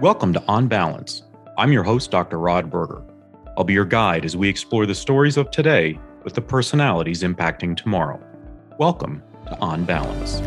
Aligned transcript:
Welcome 0.00 0.34
to 0.34 0.44
On 0.46 0.68
Balance. 0.68 1.22
I'm 1.56 1.72
your 1.72 1.82
host, 1.82 2.10
Dr. 2.10 2.38
Rod 2.38 2.68
Berger. 2.68 3.02
I'll 3.56 3.64
be 3.64 3.72
your 3.72 3.86
guide 3.86 4.26
as 4.26 4.36
we 4.36 4.46
explore 4.46 4.84
the 4.84 4.94
stories 4.94 5.38
of 5.38 5.50
today 5.50 5.98
with 6.22 6.34
the 6.34 6.42
personalities 6.42 7.22
impacting 7.22 7.74
tomorrow. 7.74 8.20
Welcome 8.78 9.22
to 9.46 9.58
On 9.60 9.86
Balance. 9.86 10.42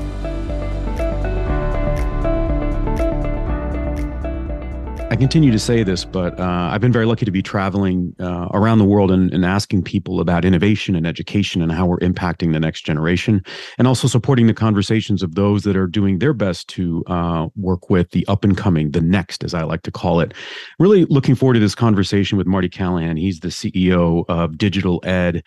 Continue 5.19 5.51
to 5.51 5.59
say 5.59 5.83
this, 5.83 6.05
but 6.05 6.39
uh, 6.39 6.69
I've 6.71 6.79
been 6.79 6.93
very 6.93 7.05
lucky 7.05 7.25
to 7.25 7.31
be 7.31 7.41
traveling 7.41 8.15
uh, 8.19 8.47
around 8.53 8.77
the 8.77 8.85
world 8.85 9.11
and, 9.11 9.33
and, 9.33 9.45
asking 9.45 9.83
people 9.83 10.21
about 10.21 10.45
innovation 10.45 10.95
and 10.95 11.05
education 11.05 11.61
and 11.61 11.71
how 11.71 11.85
we're 11.85 11.99
impacting 11.99 12.53
the 12.53 12.59
next 12.59 12.81
generation, 12.85 13.43
and 13.77 13.87
also 13.87 14.07
supporting 14.07 14.47
the 14.47 14.53
conversations 14.53 15.21
of 15.21 15.35
those 15.35 15.63
that 15.63 15.75
are 15.75 15.87
doing 15.87 16.19
their 16.19 16.33
best 16.33 16.69
to 16.69 17.03
uh, 17.07 17.47
work 17.57 17.89
with 17.89 18.11
the 18.11 18.25
up 18.27 18.45
and 18.45 18.55
coming, 18.57 18.91
the 18.91 19.01
next, 19.01 19.43
as 19.43 19.53
I 19.53 19.63
like 19.63 19.81
to 19.83 19.91
call 19.91 20.21
it. 20.21 20.33
Really 20.79 21.05
looking 21.05 21.35
forward 21.35 21.55
to 21.55 21.59
this 21.59 21.75
conversation 21.75 22.37
with 22.37 22.47
Marty 22.47 22.69
Callahan. 22.69 23.17
He's 23.17 23.41
the 23.41 23.49
CEO 23.49 24.23
of 24.29 24.57
Digital 24.57 25.01
Ed. 25.03 25.43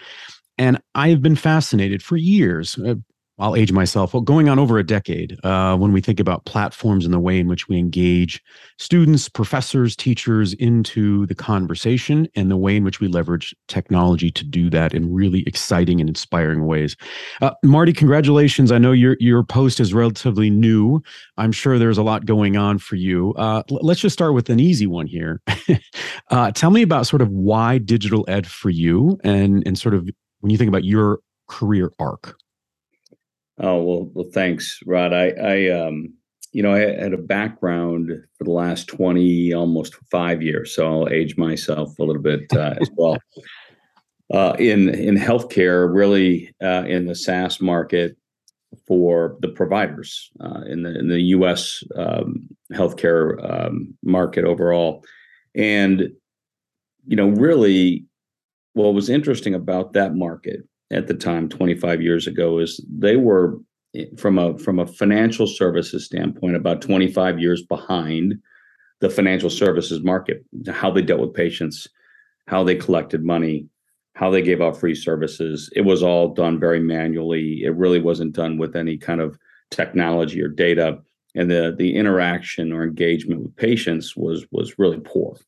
And 0.59 0.81
I 0.95 1.09
have 1.09 1.23
been 1.23 1.37
fascinated 1.37 2.03
for 2.03 2.17
years, 2.17 2.79
uh, 2.79 2.97
I'll 3.39 3.57
age 3.57 3.73
myself. 3.73 4.13
Well, 4.13 4.21
going 4.21 4.49
on 4.49 4.59
over 4.59 4.79
a 4.79 4.87
decade, 4.87 5.39
uh, 5.43 5.77
when 5.77 5.93
we 5.93 6.01
think 6.01 6.21
about 6.21 6.45
platforms 6.45 7.05
and 7.05 7.15
the 7.15 7.19
way 7.19 7.39
in 7.41 7.49
which 7.49 7.67
we 7.67 7.79
engage 7.79 8.43
students, 8.79 9.29
professors, 9.29 9.97
teachers 9.97 10.53
into 10.55 11.27
the 11.27 11.35
conversation, 11.35 12.29
and 12.37 12.51
the 12.51 12.57
way 12.57 12.77
in 12.77 12.85
which 12.85 13.01
we 13.01 13.09
leverage 13.09 13.55
technology 13.69 14.31
to 14.31 14.45
do 14.45 14.69
that 14.71 14.93
in 14.95 15.13
really 15.13 15.43
exciting 15.47 15.99
and 15.99 16.11
inspiring 16.11 16.67
ways. 16.67 16.95
Uh, 17.41 17.53
Marty, 17.65 17.93
congratulations! 17.93 18.71
I 18.71 18.79
know 18.79 18.93
your 18.93 19.17
your 19.19 19.43
post 19.43 19.81
is 19.81 19.95
relatively 19.95 20.51
new. 20.51 21.03
I'm 21.39 21.53
sure 21.53 21.79
there's 21.79 21.99
a 21.99 22.03
lot 22.03 22.27
going 22.27 22.57
on 22.57 22.79
for 22.79 22.97
you. 22.97 23.33
Uh, 23.35 23.63
let's 23.71 24.01
just 24.01 24.13
start 24.13 24.35
with 24.35 24.51
an 24.51 24.61
easy 24.61 24.87
one 24.87 25.07
here. 25.07 25.41
Uh, 26.31 26.51
tell 26.51 26.71
me 26.71 26.81
about 26.81 27.07
sort 27.07 27.21
of 27.21 27.29
why 27.29 27.77
digital 27.77 28.25
ed 28.27 28.47
for 28.47 28.71
you, 28.71 29.19
and 29.23 29.63
and 29.67 29.79
sort 29.79 29.95
of 29.95 30.09
when 30.41 30.51
you 30.51 30.57
think 30.57 30.69
about 30.69 30.85
your 30.85 31.21
career 31.49 31.93
arc. 31.99 32.37
Oh 33.63 33.81
well, 33.81 34.11
well, 34.13 34.29
thanks, 34.35 34.81
Rod. 34.87 35.13
I, 35.13 35.29
I, 35.31 35.69
um, 35.71 36.13
you 36.51 36.65
know, 36.65 36.75
I 36.75 36.81
had 36.81 37.13
a 37.13 37.19
background 37.19 38.11
for 38.37 38.45
the 38.45 38.51
last 38.51 38.89
twenty, 38.89 39.53
almost 39.53 39.95
five 40.11 40.43
years, 40.43 40.75
so 40.75 40.87
I'll 40.87 41.09
age 41.09 41.37
myself 41.37 41.97
a 41.99 42.03
little 42.03 42.23
bit 42.23 42.53
uh, 42.53 42.75
as 42.81 42.91
well. 42.97 43.17
Uh, 44.35 44.57
in 44.59 44.89
in 44.89 45.15
healthcare, 45.15 45.89
really 45.95 46.53
uh, 46.61 46.85
in 46.89 47.07
the 47.07 47.15
SaaS 47.15 47.61
market 47.61 48.17
for 48.87 49.37
the 49.41 49.49
providers 49.49 50.31
uh, 50.41 50.63
in 50.67 50.83
the 50.83 50.99
in 50.99 51.09
the 51.09 51.21
U.S. 51.37 51.85
Um, 51.95 52.49
healthcare 52.73 53.39
um, 53.49 53.95
market 54.03 54.45
overall, 54.45 55.05
and 55.55 56.11
you 57.07 57.17
know, 57.17 57.29
really, 57.29 58.07
what 58.73 58.95
was 58.95 59.09
interesting 59.09 59.55
about 59.55 59.93
that 59.93 60.17
market 60.17 60.63
at 60.93 61.07
the 61.07 61.15
time 61.15 61.49
25 61.49 62.03
years 62.03 62.27
ago 62.27 62.59
is 62.59 62.85
they 62.89 63.17
were 63.17 63.59
from 64.17 64.39
a 64.39 64.59
from 64.59 64.79
a 64.79 64.87
financial 64.87 65.47
services 65.47 66.05
standpoint 66.05 66.57
about 66.57 66.81
25 66.81 67.39
years 67.39 67.63
behind 67.63 68.35
the 69.01 69.11
financial 69.11 69.51
services 69.51 70.03
market 70.03 70.45
how 70.69 70.91
they 70.91 71.03
dealt 71.03 71.21
with 71.21 71.35
patients 71.35 71.89
how 72.47 72.65
they 72.65 72.75
collected 72.75 73.25
money 73.25 73.67
how 74.15 74.31
they 74.31 74.43
gave 74.43 74.61
out 74.61 74.79
free 74.79 74.95
services. 74.95 75.71
It 75.75 75.83
was 75.83 76.03
all 76.03 76.35
done 76.35 76.61
very 76.61 76.81
manually. 76.81 77.63
It 77.65 77.75
really 77.75 78.01
wasn't 78.01 78.35
done 78.35 78.59
with 78.59 78.77
any 78.77 78.97
kind 78.97 79.21
of 79.21 79.39
technology 79.71 80.43
or 80.43 80.49
data. 80.49 80.99
And 81.35 81.51
the 81.51 81.75
the 81.77 81.97
interaction 81.97 82.73
or 82.73 82.85
engagement 82.85 83.43
with 83.43 83.57
patients 83.57 84.15
was 84.17 84.47
was 84.51 84.79
really 84.79 85.01
poor 85.01 85.39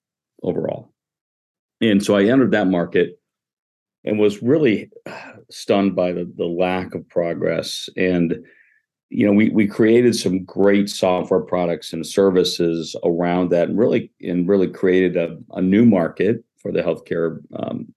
overall. 0.43 0.91
And 1.81 2.03
so 2.03 2.17
i 2.17 2.25
entered 2.25 2.53
that 2.53 2.69
market 2.69 3.21
and 4.05 4.19
was 4.19 4.43
really 4.43 4.91
stunned 5.51 5.95
by 5.95 6.13
the, 6.13 6.31
the 6.37 6.47
lack 6.47 6.95
of 6.95 7.09
progress. 7.09 7.89
And, 7.97 8.37
you 9.11 9.27
know, 9.27 9.33
we, 9.33 9.51
we 9.51 9.67
created 9.67 10.17
some 10.17 10.45
great 10.45 10.89
software 10.89 11.41
products 11.41 11.93
and 11.93 12.07
services 12.07 12.97
around 13.05 13.51
that 13.51 13.69
and 13.69 13.79
really, 13.79 14.11
and 14.21 14.49
really 14.49 14.69
created 14.69 15.17
a, 15.17 15.39
a 15.53 15.63
new 15.63 15.85
market 15.85 16.45
for 16.59 16.73
the 16.73 16.83
healthcare 16.83 17.39
um, 17.57 17.93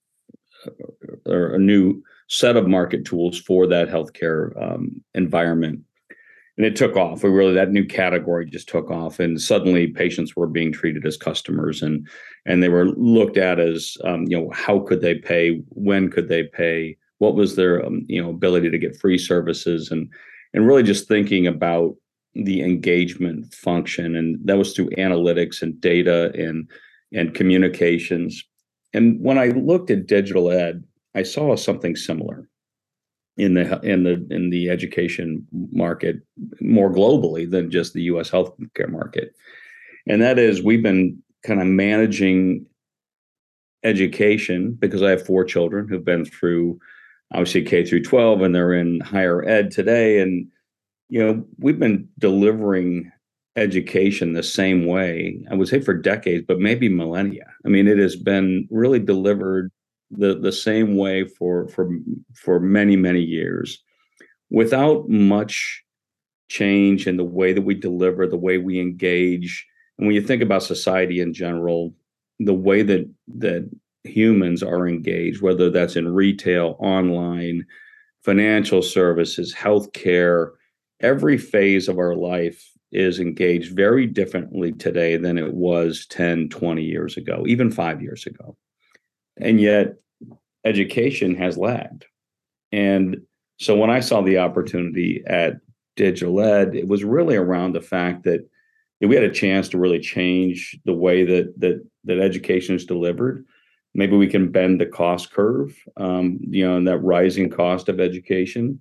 or 1.26 1.56
a 1.56 1.60
new 1.60 2.02
set 2.28 2.58
of 2.58 2.68
market 2.68 3.06
tools 3.06 3.40
for 3.40 3.68
that 3.68 3.90
healthcare 3.90 4.52
um, 4.62 5.02
environment 5.14 5.82
and 6.58 6.66
it 6.66 6.76
took 6.76 6.96
off. 6.96 7.24
We 7.24 7.30
really 7.30 7.54
that 7.54 7.72
new 7.72 7.86
category 7.86 8.46
just 8.50 8.68
took 8.68 8.90
off, 8.90 9.20
and 9.20 9.40
suddenly 9.40 9.88
patients 9.88 10.36
were 10.36 10.48
being 10.48 10.72
treated 10.72 11.06
as 11.06 11.16
customers, 11.16 11.82
and 11.82 12.08
and 12.46 12.62
they 12.62 12.70
were 12.70 12.88
looked 12.90 13.38
at 13.38 13.60
as 13.60 13.96
um, 14.04 14.26
you 14.28 14.38
know 14.38 14.50
how 14.52 14.80
could 14.80 15.02
they 15.02 15.16
pay, 15.16 15.62
when 15.70 16.10
could 16.10 16.28
they 16.28 16.44
pay, 16.44 16.98
what 17.20 17.36
was 17.36 17.56
their 17.56 17.86
um, 17.86 18.06
you 18.08 18.22
know 18.22 18.30
ability 18.30 18.70
to 18.70 18.78
get 18.78 19.00
free 19.00 19.18
services, 19.18 19.92
and 19.92 20.10
and 20.54 20.68
really 20.68 20.84
just 20.84 21.08
thinking 21.08 21.48
about 21.48 21.96
the 22.34 22.62
engagement 22.62 23.54
function, 23.54 24.16
and 24.16 24.38
that 24.46 24.58
was 24.58 24.74
through 24.74 24.90
analytics 24.92 25.62
and 25.62 25.80
data 25.82 26.32
and 26.36 26.70
and 27.14 27.34
communications. 27.34 28.44
And 28.94 29.20
when 29.22 29.38
I 29.38 29.48
looked 29.48 29.92
at 29.92 30.08
digital 30.08 30.52
ed, 30.52 30.84
I 31.16 31.24
saw 31.24 31.56
something 31.56 31.96
similar 31.96 32.48
in 33.38 33.54
the 33.54 33.80
in 33.82 34.04
the 34.04 34.26
in 34.30 34.50
the 34.50 34.70
education 34.70 35.48
market 35.72 36.18
more 36.62 36.92
globally 36.92 37.50
than 37.50 37.72
just 37.72 37.94
the 37.94 38.04
U.S. 38.04 38.30
healthcare 38.30 38.90
market, 38.90 39.34
and 40.08 40.22
that 40.22 40.40
is 40.40 40.62
we've 40.62 40.84
been 40.84 41.22
kind 41.44 41.62
of 41.62 41.68
managing 41.68 42.66
education 43.84 44.74
because 44.80 45.02
I 45.02 45.12
have 45.12 45.26
four 45.26 45.46
children 45.46 45.88
who've 45.88 46.04
been 46.04 46.26
through 46.26 46.80
obviously 47.34 47.64
K 47.64 47.86
through 47.86 48.04
12 48.04 48.42
and 48.42 48.56
they're 48.56 48.74
in 48.74 49.00
higher 49.02 49.48
ed 49.48 49.72
today, 49.72 50.20
and 50.20 50.48
you 51.10 51.20
know 51.24 51.46
we've 51.60 51.80
been 51.80 52.08
delivering 52.20 53.12
education 53.56 54.34
the 54.34 54.44
same 54.44 54.86
way 54.86 55.44
I 55.50 55.56
would 55.56 55.68
say 55.68 55.80
for 55.80 55.94
decades, 55.94 56.46
but 56.48 56.60
maybe 56.60 56.90
millennia. 56.90 57.48
I 57.66 57.70
mean, 57.70 57.88
it 57.88 57.98
has 57.98 58.16
been 58.16 58.68
really 58.70 59.00
delivered 59.00 59.72
the 60.12 60.38
the 60.40 60.52
same 60.52 60.96
way 60.96 61.26
for 61.26 61.68
for 61.70 61.90
for 62.34 62.60
many 62.60 62.96
many 62.96 63.22
years 63.22 63.84
without 64.50 65.10
much 65.10 65.84
change 66.50 67.08
in 67.08 67.18
the 67.18 67.26
way 67.26 67.52
that 67.52 67.64
we 67.64 67.76
deliver 67.76 68.26
the 68.26 68.38
way 68.38 68.58
we 68.58 68.80
engage 68.80 69.68
and 69.98 70.08
when 70.08 70.16
you 70.16 70.22
think 70.22 70.42
about 70.42 70.64
society 70.64 71.20
in 71.20 71.34
general 71.34 71.94
the 72.40 72.54
way 72.54 72.82
that 72.84 73.10
that 73.28 73.70
humans 74.08 74.64
are 74.64 74.88
engaged 74.88 75.42
whether 75.42 75.70
that's 75.70 75.96
in 75.96 76.14
retail 76.14 76.76
online 76.80 77.66
financial 78.24 78.82
services 78.82 79.54
healthcare 79.54 80.52
every 81.00 81.38
phase 81.38 81.88
of 81.88 81.98
our 81.98 82.16
life 82.16 82.72
is 82.92 83.20
engaged 83.20 83.76
very 83.76 84.06
differently 84.06 84.72
today 84.72 85.18
than 85.18 85.38
it 85.38 85.54
was 85.54 86.06
10 86.08 86.50
20 86.50 86.84
years 86.84 87.18
ago 87.18 87.44
even 87.48 87.70
5 87.70 88.02
years 88.02 88.26
ago 88.26 88.56
and 89.40 89.62
yet 89.62 89.96
education 90.68 91.36
has 91.36 91.58
lagged. 91.58 92.06
And 92.72 93.22
so 93.58 93.76
when 93.76 93.90
I 93.90 94.02
saw 94.02 94.22
the 94.22 94.40
opportunity 94.40 95.24
at 95.26 95.58
Digital 95.96 96.42
Ed, 96.42 96.76
it 96.76 96.88
was 96.88 97.04
really 97.04 97.36
around 97.36 97.74
the 97.74 97.82
fact 97.82 98.24
that 98.24 98.48
we 99.02 99.16
had 99.16 99.24
a 99.24 99.32
chance 99.32 99.70
to 99.70 99.78
really 99.78 100.00
change 100.00 100.78
the 100.86 100.94
way 100.94 101.24
that 101.24 101.60
that 101.60 101.86
that 102.06 102.20
education 102.20 102.76
is 102.76 102.86
delivered. 102.86 103.46
Maybe 103.98 104.16
we 104.16 104.28
can 104.28 104.52
bend 104.52 104.80
the 104.80 104.86
cost 104.86 105.32
curve, 105.32 105.76
um, 105.98 106.40
you 106.42 106.66
know, 106.66 106.78
and 106.78 106.88
that 106.88 107.00
rising 107.00 107.50
cost 107.50 107.90
of 107.90 108.00
education. 108.00 108.80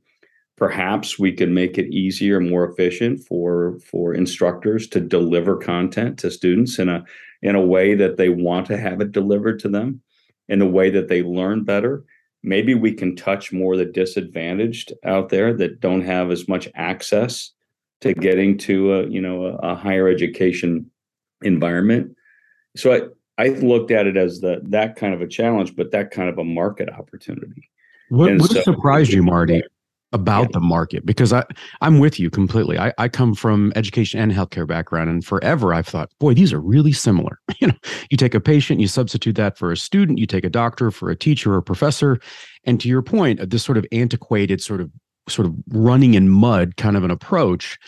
Perhaps 0.59 1.19
we 1.19 1.33
can 1.33 1.55
make 1.55 1.79
it 1.79 1.93
easier, 1.93 2.39
more 2.39 2.71
efficient 2.71 3.21
for 3.27 3.79
for 3.81 4.15
instructors 4.15 4.87
to 4.89 5.01
deliver 5.01 5.57
content 5.57 6.19
to 6.19 6.31
students 6.31 6.79
in 6.79 6.91
a 6.91 7.03
in 7.43 7.57
a 7.57 7.65
way 7.65 7.95
that 7.95 8.19
they 8.19 8.29
want 8.29 8.67
to 8.67 8.77
have 8.77 9.01
it 9.01 9.13
delivered 9.13 9.59
to 9.61 9.69
them 9.69 10.03
in 10.49 10.61
a 10.61 10.67
way 10.67 10.91
that 10.91 11.09
they 11.09 11.23
learn 11.23 11.65
better. 11.65 12.05
Maybe 12.43 12.75
we 12.75 12.93
can 12.93 13.17
touch 13.17 13.53
more 13.53 13.77
the 13.77 13.87
disadvantaged 13.87 14.93
out 15.05 15.31
there 15.31 15.53
that 15.55 15.81
don't 15.81 16.03
have 16.03 16.31
as 16.31 16.47
much 16.47 16.69
access 16.75 17.53
to 18.03 18.13
getting 18.13 18.59
to 18.59 18.93
a 18.93 19.07
you 19.09 19.23
know 19.23 19.47
a, 19.47 19.55
a 19.57 19.75
higher 19.75 20.09
education 20.09 20.91
environment. 21.43 22.15
So 22.77 22.93
I, 22.93 23.01
I 23.39 23.49
looked 23.49 23.91
at 23.91 24.07
it 24.07 24.17
as 24.17 24.41
the 24.41 24.61
that 24.65 24.97
kind 24.97 25.15
of 25.15 25.21
a 25.21 25.27
challenge, 25.27 25.77
but 25.77 25.91
that 25.93 26.11
kind 26.11 26.29
of 26.29 26.39
a 26.39 26.45
market 26.45 26.89
opportunity. 26.89 27.69
What, 28.09 28.39
what 28.39 28.51
so, 28.51 28.63
surprised 28.63 29.13
you, 29.13 29.23
Marty? 29.23 29.63
about 30.13 30.43
yeah. 30.43 30.49
the 30.53 30.61
market 30.61 31.05
because 31.05 31.33
I, 31.33 31.45
I'm 31.81 31.99
with 31.99 32.19
you 32.19 32.31
completely. 32.31 32.79
I, 32.79 32.93
I 32.97 33.09
come 33.09 33.35
from 33.35 33.73
education 33.77 34.21
and 34.21 34.33
healthcare 34.33 34.67
background, 34.67 35.11
and 35.11 35.25
forever 35.25 35.75
I've 35.75 35.87
thought, 35.87 36.11
boy, 36.19 36.33
these 36.35 36.53
are 36.53 36.61
really 36.61 36.93
similar. 36.93 37.41
You 37.59 37.69
know, 37.69 37.75
you 38.11 38.19
take 38.19 38.35
a 38.35 38.41
patient, 38.41 38.81
you 38.81 38.87
substitute 38.87 39.35
that 39.37 39.57
for 39.57 39.73
a 39.73 39.79
student, 39.79 40.19
you 40.19 40.27
take 40.27 40.45
a 40.45 40.51
doctor 40.51 40.91
for 40.91 41.09
a 41.09 41.17
teacher 41.17 41.55
or 41.55 41.57
a 41.57 41.63
professor, 41.63 42.21
and 42.65 42.79
to 42.83 42.89
your 42.89 43.01
point, 43.01 43.49
this 43.49 43.65
sort 43.65 43.79
of 43.79 43.87
antiquated, 43.93 44.61
sort 44.61 44.83
of 44.83 44.91
sort 45.27 45.47
of 45.47 45.55
running 45.71 46.13
in 46.13 46.29
mud 46.29 46.77
kind 46.77 46.99
of 46.99 47.03
an 47.03 47.11
approach, 47.11 47.79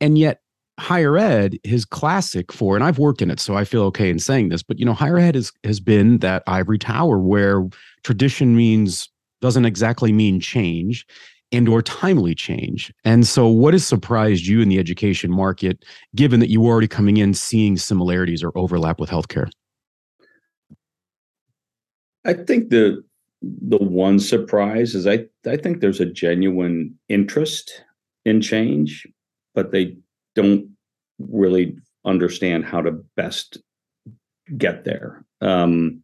and 0.00 0.16
yet 0.16 0.40
higher 0.80 1.18
ed 1.18 1.58
is 1.62 1.84
classic 1.84 2.52
for, 2.52 2.74
and 2.74 2.82
I've 2.82 2.98
worked 2.98 3.22
in 3.22 3.30
it, 3.30 3.38
so 3.38 3.54
I 3.54 3.64
feel 3.64 3.82
okay 3.84 4.08
in 4.08 4.18
saying 4.18 4.48
this, 4.48 4.62
but 4.62 4.78
you 4.78 4.84
know, 4.84 4.94
higher 4.94 5.18
ed 5.18 5.36
is, 5.36 5.52
has 5.62 5.78
been 5.78 6.18
that 6.18 6.42
ivory 6.46 6.78
tower 6.78 7.18
where 7.18 7.68
tradition 8.02 8.56
means 8.56 9.08
doesn't 9.40 9.66
exactly 9.66 10.12
mean 10.12 10.40
change 10.40 11.06
and 11.52 11.68
or 11.68 11.82
timely 11.82 12.34
change. 12.34 12.92
And 13.04 13.26
so 13.26 13.46
what 13.48 13.74
has 13.74 13.86
surprised 13.86 14.46
you 14.46 14.60
in 14.60 14.68
the 14.68 14.78
education 14.78 15.30
market, 15.30 15.84
given 16.14 16.40
that 16.40 16.48
you 16.48 16.60
were 16.60 16.70
already 16.70 16.88
coming 16.88 17.18
in 17.18 17.34
seeing 17.34 17.76
similarities 17.76 18.42
or 18.42 18.52
overlap 18.56 19.00
with 19.00 19.10
healthcare? 19.10 19.50
I 22.24 22.34
think 22.34 22.70
the 22.70 23.02
the 23.42 23.78
one 23.78 24.18
surprise 24.18 24.94
is 24.94 25.06
I 25.06 25.26
I 25.46 25.56
think 25.56 25.80
there's 25.80 26.00
a 26.00 26.06
genuine 26.06 26.98
interest 27.08 27.84
in 28.24 28.40
change, 28.40 29.06
but 29.54 29.72
they 29.72 29.96
don't 30.34 30.69
really 31.28 31.76
understand 32.04 32.64
how 32.64 32.80
to 32.80 32.92
best 33.16 33.58
get 34.56 34.84
there. 34.84 35.24
Um, 35.40 36.02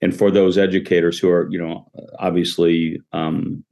and 0.00 0.16
for 0.16 0.30
those 0.30 0.58
educators 0.58 1.18
who 1.18 1.30
are, 1.30 1.48
you 1.50 1.58
know, 1.58 1.90
obviously, 2.18 3.00
um, 3.12 3.64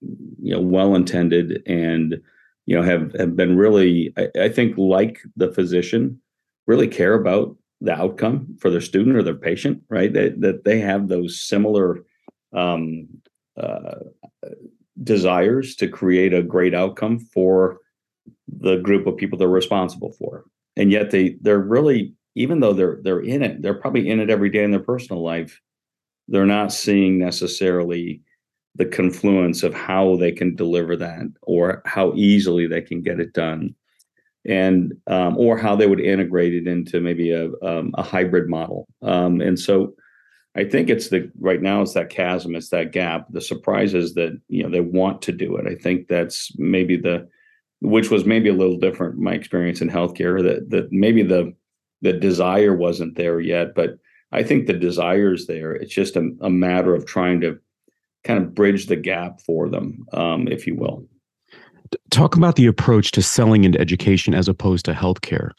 you 0.00 0.52
know, 0.52 0.60
well 0.60 0.94
intended 0.94 1.62
and 1.66 2.20
you 2.66 2.76
know 2.76 2.82
have 2.82 3.12
have 3.14 3.36
been 3.36 3.56
really, 3.56 4.12
I, 4.16 4.28
I 4.42 4.48
think, 4.48 4.76
like 4.78 5.20
the 5.36 5.52
physician, 5.52 6.20
really 6.66 6.88
care 6.88 7.14
about 7.14 7.56
the 7.80 7.92
outcome 7.92 8.56
for 8.60 8.70
their 8.70 8.80
student 8.80 9.16
or 9.16 9.22
their 9.22 9.34
patient, 9.34 9.82
right? 9.88 10.12
That 10.12 10.40
that 10.40 10.64
they 10.64 10.80
have 10.80 11.08
those 11.08 11.40
similar 11.40 12.00
um, 12.52 13.08
uh, 13.56 13.96
desires 15.02 15.76
to 15.76 15.88
create 15.88 16.34
a 16.34 16.42
great 16.42 16.74
outcome 16.74 17.18
for 17.18 17.78
the 18.58 18.76
group 18.76 19.06
of 19.06 19.16
people 19.16 19.38
they're 19.38 19.48
responsible 19.48 20.12
for 20.12 20.44
and 20.76 20.90
yet 20.90 21.10
they 21.10 21.36
they're 21.40 21.58
really 21.58 22.14
even 22.34 22.60
though 22.60 22.72
they're 22.72 22.98
they're 23.02 23.20
in 23.20 23.42
it 23.42 23.60
they're 23.62 23.74
probably 23.74 24.08
in 24.08 24.20
it 24.20 24.30
every 24.30 24.50
day 24.50 24.64
in 24.64 24.70
their 24.70 24.80
personal 24.80 25.22
life 25.22 25.60
they're 26.28 26.46
not 26.46 26.72
seeing 26.72 27.18
necessarily 27.18 28.22
the 28.76 28.86
confluence 28.86 29.62
of 29.62 29.74
how 29.74 30.16
they 30.16 30.30
can 30.30 30.54
deliver 30.54 30.96
that 30.96 31.26
or 31.42 31.82
how 31.84 32.12
easily 32.14 32.66
they 32.66 32.80
can 32.80 33.02
get 33.02 33.20
it 33.20 33.32
done 33.32 33.74
and 34.46 34.94
um, 35.08 35.36
or 35.36 35.58
how 35.58 35.76
they 35.76 35.86
would 35.86 36.00
integrate 36.00 36.54
it 36.54 36.66
into 36.66 37.00
maybe 37.00 37.30
a, 37.30 37.50
um, 37.62 37.90
a 37.94 38.02
hybrid 38.02 38.48
model 38.48 38.86
um, 39.02 39.40
and 39.40 39.58
so 39.58 39.92
I 40.56 40.64
think 40.64 40.90
it's 40.90 41.08
the 41.08 41.30
right 41.38 41.62
now 41.62 41.82
it's 41.82 41.94
that 41.94 42.10
chasm, 42.10 42.56
it's 42.56 42.70
that 42.70 42.90
gap. 42.90 43.26
The 43.30 43.40
surprise 43.40 43.94
is 43.94 44.14
that 44.14 44.38
you 44.48 44.62
know 44.62 44.68
they 44.68 44.80
want 44.80 45.22
to 45.22 45.32
do 45.32 45.56
it. 45.56 45.66
I 45.68 45.76
think 45.76 46.08
that's 46.08 46.50
maybe 46.58 46.96
the 46.96 47.28
which 47.80 48.10
was 48.10 48.24
maybe 48.24 48.48
a 48.48 48.54
little 48.54 48.78
different 48.78 49.18
my 49.18 49.32
experience 49.32 49.80
in 49.80 49.90
healthcare 49.90 50.42
that 50.42 50.70
that 50.70 50.92
maybe 50.92 51.22
the 51.22 51.54
the 52.02 52.12
desire 52.12 52.74
wasn't 52.74 53.16
there 53.16 53.40
yet, 53.40 53.74
but 53.74 53.98
I 54.32 54.42
think 54.42 54.66
the 54.66 54.72
desire 54.72 55.34
is 55.34 55.46
there. 55.46 55.72
It's 55.72 55.92
just 55.92 56.16
a, 56.16 56.30
a 56.40 56.50
matter 56.50 56.94
of 56.94 57.04
trying 57.04 57.40
to 57.42 57.58
kind 58.24 58.42
of 58.42 58.54
bridge 58.54 58.86
the 58.86 58.96
gap 58.96 59.40
for 59.40 59.68
them, 59.68 60.06
um, 60.12 60.48
if 60.48 60.66
you 60.66 60.76
will. 60.76 61.06
Talk 62.10 62.36
about 62.36 62.56
the 62.56 62.66
approach 62.66 63.10
to 63.12 63.22
selling 63.22 63.64
into 63.64 63.80
education 63.80 64.34
as 64.34 64.48
opposed 64.48 64.84
to 64.84 64.92
healthcare. 64.92 65.50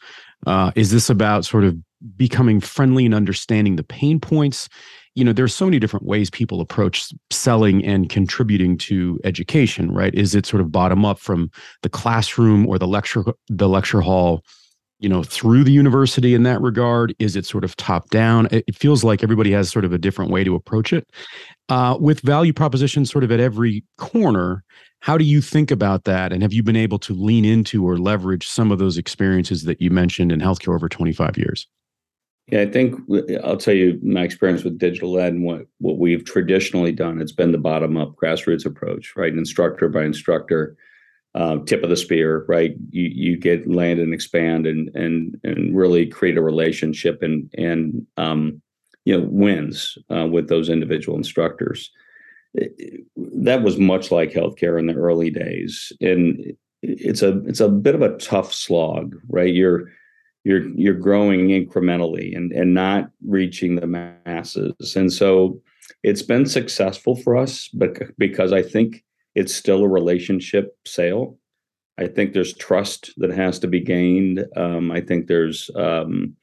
Uh, 0.46 0.72
is 0.74 0.90
this 0.90 1.10
about 1.10 1.44
sort 1.44 1.64
of 1.64 1.76
becoming 2.16 2.60
friendly 2.60 3.04
and 3.04 3.14
understanding 3.14 3.76
the 3.76 3.84
pain 3.84 4.18
points? 4.18 4.68
You 5.14 5.24
know, 5.24 5.32
there's 5.32 5.54
so 5.54 5.66
many 5.66 5.78
different 5.78 6.06
ways 6.06 6.30
people 6.30 6.60
approach 6.60 7.12
selling 7.30 7.84
and 7.84 8.08
contributing 8.08 8.78
to 8.78 9.20
education, 9.24 9.92
right? 9.92 10.14
Is 10.14 10.34
it 10.34 10.46
sort 10.46 10.60
of 10.62 10.72
bottom 10.72 11.04
up 11.04 11.18
from 11.18 11.50
the 11.82 11.90
classroom 11.90 12.66
or 12.66 12.78
the 12.78 12.86
lecture 12.86 13.24
the 13.48 13.68
lecture 13.68 14.00
hall? 14.00 14.44
you 14.98 15.08
know 15.08 15.24
through 15.24 15.64
the 15.64 15.72
university 15.72 16.32
in 16.32 16.44
that 16.44 16.60
regard 16.60 17.12
is 17.18 17.34
it 17.34 17.44
sort 17.44 17.64
of 17.64 17.74
top 17.74 18.08
down 18.10 18.46
it 18.52 18.76
feels 18.76 19.02
like 19.02 19.24
everybody 19.24 19.50
has 19.50 19.68
sort 19.68 19.84
of 19.84 19.92
a 19.92 19.98
different 19.98 20.30
way 20.30 20.44
to 20.44 20.54
approach 20.54 20.92
it 20.92 21.10
uh, 21.70 21.96
with 21.98 22.20
value 22.20 22.52
propositions 22.52 23.10
sort 23.10 23.24
of 23.24 23.32
at 23.32 23.40
every 23.40 23.82
corner 23.98 24.62
how 25.02 25.18
do 25.18 25.24
you 25.24 25.40
think 25.40 25.72
about 25.72 26.04
that? 26.04 26.32
And 26.32 26.42
have 26.42 26.52
you 26.52 26.62
been 26.62 26.76
able 26.76 27.00
to 27.00 27.12
lean 27.12 27.44
into 27.44 27.84
or 27.84 27.98
leverage 27.98 28.46
some 28.46 28.70
of 28.70 28.78
those 28.78 28.96
experiences 28.96 29.64
that 29.64 29.80
you 29.80 29.90
mentioned 29.90 30.30
in 30.30 30.38
healthcare 30.38 30.76
over 30.76 30.88
25 30.88 31.36
years? 31.36 31.66
Yeah, 32.48 32.62
I 32.62 32.66
think 32.66 32.96
I'll 33.44 33.56
tell 33.56 33.74
you 33.74 33.98
my 34.02 34.22
experience 34.22 34.64
with 34.64 34.78
digital 34.78 35.18
ed 35.18 35.32
and 35.32 35.44
what, 35.44 35.66
what 35.78 35.98
we've 35.98 36.24
traditionally 36.24 36.92
done. 36.92 37.20
It's 37.20 37.32
been 37.32 37.52
the 37.52 37.58
bottom 37.58 37.96
up 37.96 38.16
grassroots 38.16 38.66
approach, 38.66 39.14
right? 39.16 39.32
Instructor 39.32 39.88
by 39.88 40.04
instructor, 40.04 40.76
uh, 41.34 41.58
tip 41.66 41.82
of 41.82 41.90
the 41.90 41.96
spear, 41.96 42.44
right? 42.48 42.74
You 42.90 43.04
you 43.04 43.36
get 43.38 43.70
land 43.70 44.00
and 44.00 44.12
expand 44.12 44.66
and 44.66 44.94
and 44.94 45.38
and 45.44 45.74
really 45.76 46.06
create 46.06 46.36
a 46.36 46.42
relationship 46.42 47.22
and 47.22 47.48
and 47.56 48.06
um, 48.16 48.60
you 49.04 49.16
know 49.16 49.26
wins 49.30 49.96
uh, 50.14 50.26
with 50.26 50.48
those 50.48 50.68
individual 50.68 51.16
instructors 51.16 51.90
that 53.16 53.62
was 53.62 53.78
much 53.78 54.10
like 54.10 54.30
healthcare 54.32 54.78
in 54.78 54.86
the 54.86 54.94
early 54.94 55.30
days, 55.30 55.92
and 56.00 56.54
it's 56.82 57.22
a 57.22 57.38
it's 57.46 57.60
a 57.60 57.68
bit 57.68 57.94
of 57.94 58.02
a 58.02 58.16
tough 58.18 58.52
slog, 58.52 59.16
right? 59.28 59.52
You're 59.52 59.90
you're 60.44 60.68
you're 60.70 60.94
growing 60.94 61.48
incrementally 61.48 62.36
and 62.36 62.52
and 62.52 62.74
not 62.74 63.10
reaching 63.26 63.76
the 63.76 63.86
masses, 63.86 64.96
and 64.96 65.12
so 65.12 65.60
it's 66.02 66.22
been 66.22 66.46
successful 66.46 67.16
for 67.16 67.36
us, 67.36 67.68
but 67.68 67.96
because 68.18 68.52
I 68.52 68.62
think 68.62 69.04
it's 69.34 69.54
still 69.54 69.82
a 69.82 69.88
relationship 69.88 70.76
sale. 70.86 71.38
I 71.98 72.06
think 72.06 72.32
there's 72.32 72.54
trust 72.54 73.12
that 73.18 73.30
has 73.30 73.58
to 73.60 73.68
be 73.68 73.80
gained. 73.80 74.44
Um, 74.56 74.90
I 74.90 75.00
think 75.00 75.26
there's 75.26 75.70
um, 75.76 76.36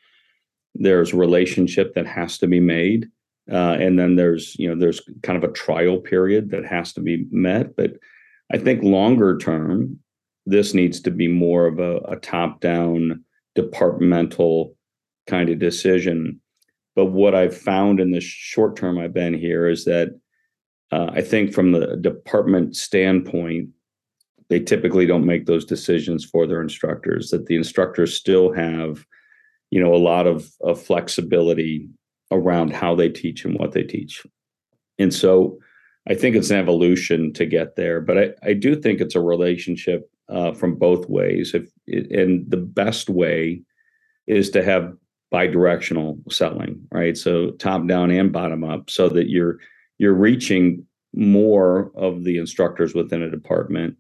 there's 0.76 1.14
relationship 1.14 1.94
that 1.96 2.08
has 2.08 2.38
to 2.40 2.48
be 2.48 2.60
made 2.60 3.10
uh, 3.52 3.76
and 3.80 3.98
then 3.98 4.16
there's 4.16 4.56
you 4.60 4.68
know 4.68 4.80
there's 4.80 5.02
kind 5.24 5.42
of 5.42 5.50
a 5.50 5.54
trial 5.54 5.98
period 5.98 6.52
that 6.52 6.66
has 6.66 6.94
to 6.94 7.02
be 7.02 7.26
met 7.32 7.76
but 7.76 7.94
i 8.54 8.58
think 8.58 8.84
longer 8.84 9.38
term 9.38 9.98
this 10.46 10.74
needs 10.74 11.00
to 11.02 11.12
be 11.12 11.28
more 11.28 11.68
of 11.68 11.80
a, 11.80 11.98
a 12.08 12.16
top 12.18 12.60
down 12.60 13.24
departmental 13.62 14.76
kind 15.28 15.50
of 15.50 15.60
decision 15.60 16.40
but 16.96 17.08
what 17.08 17.36
i've 17.36 17.58
found 17.58 18.00
in 18.00 18.12
the 18.12 18.22
short 18.22 18.76
term 18.76 18.98
i've 18.98 19.14
been 19.14 19.34
here 19.34 19.68
is 19.68 19.86
that 19.86 20.10
uh, 20.92 21.10
i 21.14 21.22
think 21.22 21.54
from 21.54 21.72
the 21.72 21.98
department 21.98 22.76
standpoint 22.76 23.70
they 24.50 24.60
typically 24.60 25.06
don't 25.06 25.26
make 25.26 25.46
those 25.46 25.66
decisions 25.66 26.26
for 26.26 26.48
their 26.48 26.62
instructors 26.62 27.30
that 27.30 27.46
the 27.46 27.56
instructors 27.56 28.16
still 28.16 28.52
have 28.54 29.06
you 29.72 29.82
know 29.82 29.94
a 29.94 29.98
lot 29.98 30.26
of, 30.26 30.50
of 30.62 30.82
flexibility 30.82 31.88
around 32.32 32.74
how 32.74 32.96
they 32.96 33.10
teach 33.10 33.46
and 33.46 33.58
what 33.58 33.72
they 33.72 33.84
teach. 33.84 34.26
And 34.98 35.14
so 35.14 35.58
I 36.08 36.14
think 36.14 36.36
it's 36.36 36.50
an 36.50 36.58
evolution 36.58 37.34
to 37.34 37.46
get 37.46 37.76
there, 37.76 38.02
but 38.02 38.18
I, 38.18 38.30
I 38.44 38.54
do 38.54 38.76
think 38.76 39.00
it's 39.00 39.16
a 39.16 39.22
relationship 39.22 40.10
uh, 40.30 40.54
from 40.54 40.76
both 40.76 41.10
ways. 41.10 41.54
If 41.54 41.70
and 41.88 42.50
the 42.50 42.58
best 42.58 43.10
way 43.10 43.64
is 44.28 44.50
to 44.52 44.64
have 44.64 44.94
bi-directional 45.32 46.20
selling, 46.30 46.82
right? 46.92 47.18
So 47.18 47.52
top 47.52 47.88
down 47.88 48.12
and 48.12 48.32
bottom 48.32 48.64
up, 48.64 48.90
so 48.90 49.10
that 49.10 49.30
you're 49.30 49.60
you're 49.98 50.14
reaching 50.14 50.86
more 51.14 51.92
of 51.96 52.24
the 52.24 52.38
instructors 52.38 52.94
within 52.94 53.24
a 53.24 53.30
department 53.32 53.98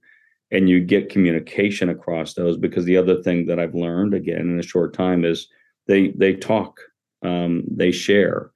and 0.51 0.69
you 0.69 0.79
get 0.79 1.09
communication 1.09 1.89
across 1.89 2.33
those 2.33 2.57
because 2.57 2.85
the 2.85 2.97
other 2.97 3.21
thing 3.21 3.45
that 3.47 3.59
I've 3.59 3.75
learned 3.75 4.13
again 4.13 4.41
in 4.41 4.59
a 4.59 4.63
short 4.63 4.93
time 4.93 5.25
is 5.25 5.47
they 5.87 6.09
they 6.09 6.33
talk 6.33 6.79
um, 7.23 7.63
they 7.69 7.91
share 7.91 8.51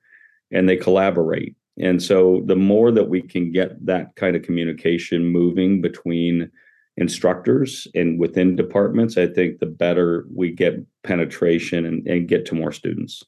and 0.52 0.68
they 0.68 0.78
collaborate. 0.78 1.56
And 1.80 2.02
so 2.02 2.44
the 2.46 2.56
more 2.56 2.92
that 2.92 3.10
we 3.10 3.22
can 3.22 3.52
get 3.52 3.84
that 3.86 4.16
kind 4.16 4.36
of 4.36 4.44
communication 4.44 5.26
moving 5.26 5.82
between 5.82 6.52
instructors 6.98 7.88
and 7.96 8.20
within 8.20 8.56
departments, 8.56 9.18
I 9.18 9.28
think 9.28 9.60
the 9.60 9.66
better 9.66 10.26
we 10.34 10.52
get 10.52 10.76
penetration 11.04 11.86
and, 11.86 12.06
and 12.08 12.28
get 12.28 12.46
to 12.48 12.56
more 12.56 12.72
students. 12.72 13.24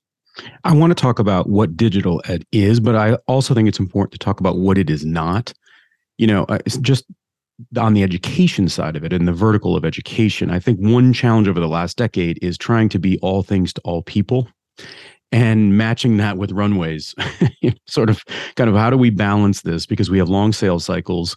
I 0.64 0.74
want 0.74 0.92
to 0.92 1.02
talk 1.02 1.20
about 1.20 1.50
what 1.50 1.78
digital 1.78 2.22
ed 2.26 2.46
is, 2.52 2.80
but 2.80 2.96
I 2.96 3.16
also 3.28 3.54
think 3.54 3.68
it's 3.68 3.80
important 3.80 4.12
to 4.14 4.24
talk 4.24 4.40
about 4.40 4.58
what 4.58 4.78
it 4.78 4.90
is 4.90 5.06
not. 5.06 5.54
You 6.18 6.28
know, 6.28 6.44
uh, 6.46 6.60
it's 6.66 6.78
just 6.78 7.06
on 7.78 7.94
the 7.94 8.04
education 8.04 8.68
side 8.68 8.96
of 8.96 9.06
it 9.06 9.14
and 9.14 9.28
the 9.28 9.34
vertical 9.34 9.78
of 9.78 9.86
education. 9.86 10.52
I 10.52 10.60
think 10.60 10.80
one 10.80 11.14
challenge 11.14 11.48
over 11.48 11.60
the 11.60 11.68
last 11.68 11.98
decade 11.98 12.38
is 12.42 12.58
trying 12.58 12.90
to 12.90 13.00
be 13.00 13.18
all 13.20 13.44
things 13.44 13.72
to 13.74 13.82
all 13.82 14.02
people 14.02 14.48
and 15.32 15.78
matching 15.78 16.18
that 16.18 16.38
with 16.38 16.52
runways 16.52 17.16
sort 17.88 18.10
of 18.10 18.24
kind 18.56 18.70
of 18.70 18.76
how 18.76 18.90
do 18.90 18.98
we 18.98 19.10
balance 19.10 19.62
this? 19.62 19.86
Because 19.86 20.10
we 20.10 20.18
have 20.18 20.30
long 20.30 20.54
sales 20.54 20.86
cycles 20.86 21.36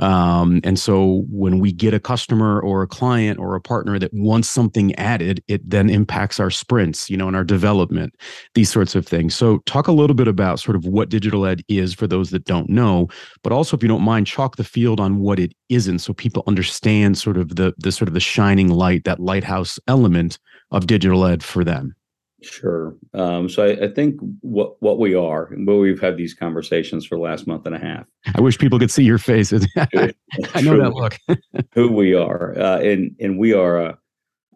um, 0.00 0.60
and 0.62 0.78
so 0.78 1.24
when 1.28 1.58
we 1.58 1.72
get 1.72 1.92
a 1.92 1.98
customer 1.98 2.60
or 2.60 2.82
a 2.82 2.86
client 2.86 3.38
or 3.40 3.56
a 3.56 3.60
partner 3.60 3.98
that 3.98 4.14
wants 4.14 4.48
something 4.48 4.94
added 4.94 5.42
it 5.48 5.68
then 5.68 5.90
impacts 5.90 6.38
our 6.38 6.50
sprints 6.50 7.10
you 7.10 7.16
know 7.16 7.26
and 7.26 7.36
our 7.36 7.44
development 7.44 8.14
these 8.54 8.70
sorts 8.70 8.94
of 8.94 9.06
things. 9.06 9.34
So 9.34 9.58
talk 9.66 9.88
a 9.88 9.92
little 9.92 10.14
bit 10.14 10.28
about 10.28 10.60
sort 10.60 10.76
of 10.76 10.86
what 10.86 11.08
digital 11.08 11.46
ed 11.46 11.62
is 11.68 11.94
for 11.94 12.06
those 12.06 12.30
that 12.30 12.44
don't 12.44 12.68
know 12.68 13.08
but 13.42 13.52
also 13.52 13.76
if 13.76 13.82
you 13.82 13.88
don't 13.88 14.02
mind 14.02 14.26
chalk 14.26 14.56
the 14.56 14.64
field 14.64 15.00
on 15.00 15.18
what 15.18 15.40
it 15.40 15.52
isn't 15.68 15.98
so 15.98 16.12
people 16.12 16.44
understand 16.46 17.18
sort 17.18 17.36
of 17.36 17.56
the 17.56 17.74
the 17.78 17.90
sort 17.90 18.08
of 18.08 18.14
the 18.14 18.20
shining 18.20 18.68
light 18.68 19.04
that 19.04 19.20
lighthouse 19.20 19.78
element 19.88 20.38
of 20.70 20.86
digital 20.86 21.24
ed 21.24 21.42
for 21.42 21.64
them 21.64 21.94
Sure. 22.42 22.94
Um, 23.14 23.48
so 23.48 23.64
I, 23.64 23.86
I, 23.86 23.88
think 23.88 24.20
what 24.42 24.80
what 24.80 25.00
we 25.00 25.14
are, 25.14 25.46
and 25.52 25.66
what 25.66 25.78
we've 25.78 26.00
had 26.00 26.16
these 26.16 26.34
conversations 26.34 27.04
for 27.04 27.16
the 27.16 27.22
last 27.22 27.48
month 27.48 27.66
and 27.66 27.74
a 27.74 27.80
half. 27.80 28.06
I 28.32 28.40
wish 28.40 28.58
people 28.58 28.78
could 28.78 28.92
see 28.92 29.02
your 29.02 29.18
faces. 29.18 29.66
I 29.76 30.60
know 30.62 30.78
that 30.78 30.92
look. 30.94 31.18
who 31.74 31.90
we 31.90 32.14
are, 32.14 32.56
uh, 32.56 32.78
and 32.78 33.16
and 33.18 33.38
we 33.38 33.52
are. 33.52 33.78
A, 33.78 33.98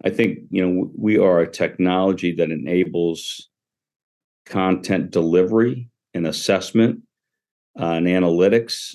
I 0.04 0.10
think 0.10 0.38
you 0.50 0.64
know 0.64 0.90
we 0.96 1.18
are 1.18 1.40
a 1.40 1.50
technology 1.50 2.32
that 2.36 2.52
enables 2.52 3.48
content 4.46 5.10
delivery 5.10 5.88
and 6.14 6.26
assessment 6.26 7.00
uh, 7.80 7.92
and 7.92 8.06
analytics 8.06 8.94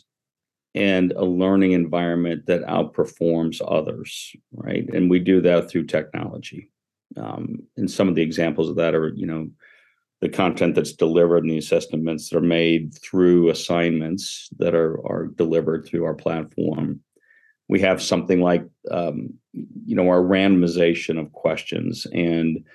and 0.76 1.12
a 1.14 1.26
learning 1.26 1.72
environment 1.74 2.46
that 2.46 2.62
outperforms 2.64 3.62
others, 3.68 4.34
right? 4.54 4.88
And 4.94 5.10
we 5.10 5.20
do 5.20 5.42
that 5.42 5.70
through 5.70 5.88
technology. 5.88 6.70
Um, 7.16 7.64
and 7.78 7.90
some 7.90 8.08
of 8.08 8.16
the 8.16 8.22
examples 8.22 8.70
of 8.70 8.76
that 8.76 8.94
are, 8.94 9.14
you 9.16 9.26
know, 9.26 9.50
the 10.22 10.30
content 10.30 10.76
that's 10.76 10.94
delivered 10.94 11.44
and 11.44 11.52
the 11.52 11.58
assessments 11.58 12.30
that 12.30 12.38
are 12.38 12.42
made 12.42 12.94
through 12.96 13.50
assignments 13.50 14.50
that 14.58 14.74
are 14.74 15.00
are 15.06 15.28
delivered 15.28 15.86
through 15.86 16.06
our 16.06 16.16
platform. 16.16 17.02
We 17.70 17.80
have 17.82 18.02
something 18.02 18.42
like, 18.42 18.66
um, 18.90 19.34
you 19.54 19.96
know, 19.96 20.10
our 20.10 20.22
randomization 20.22 21.20
of 21.20 21.32
questions, 21.34 22.08
and 22.14 22.66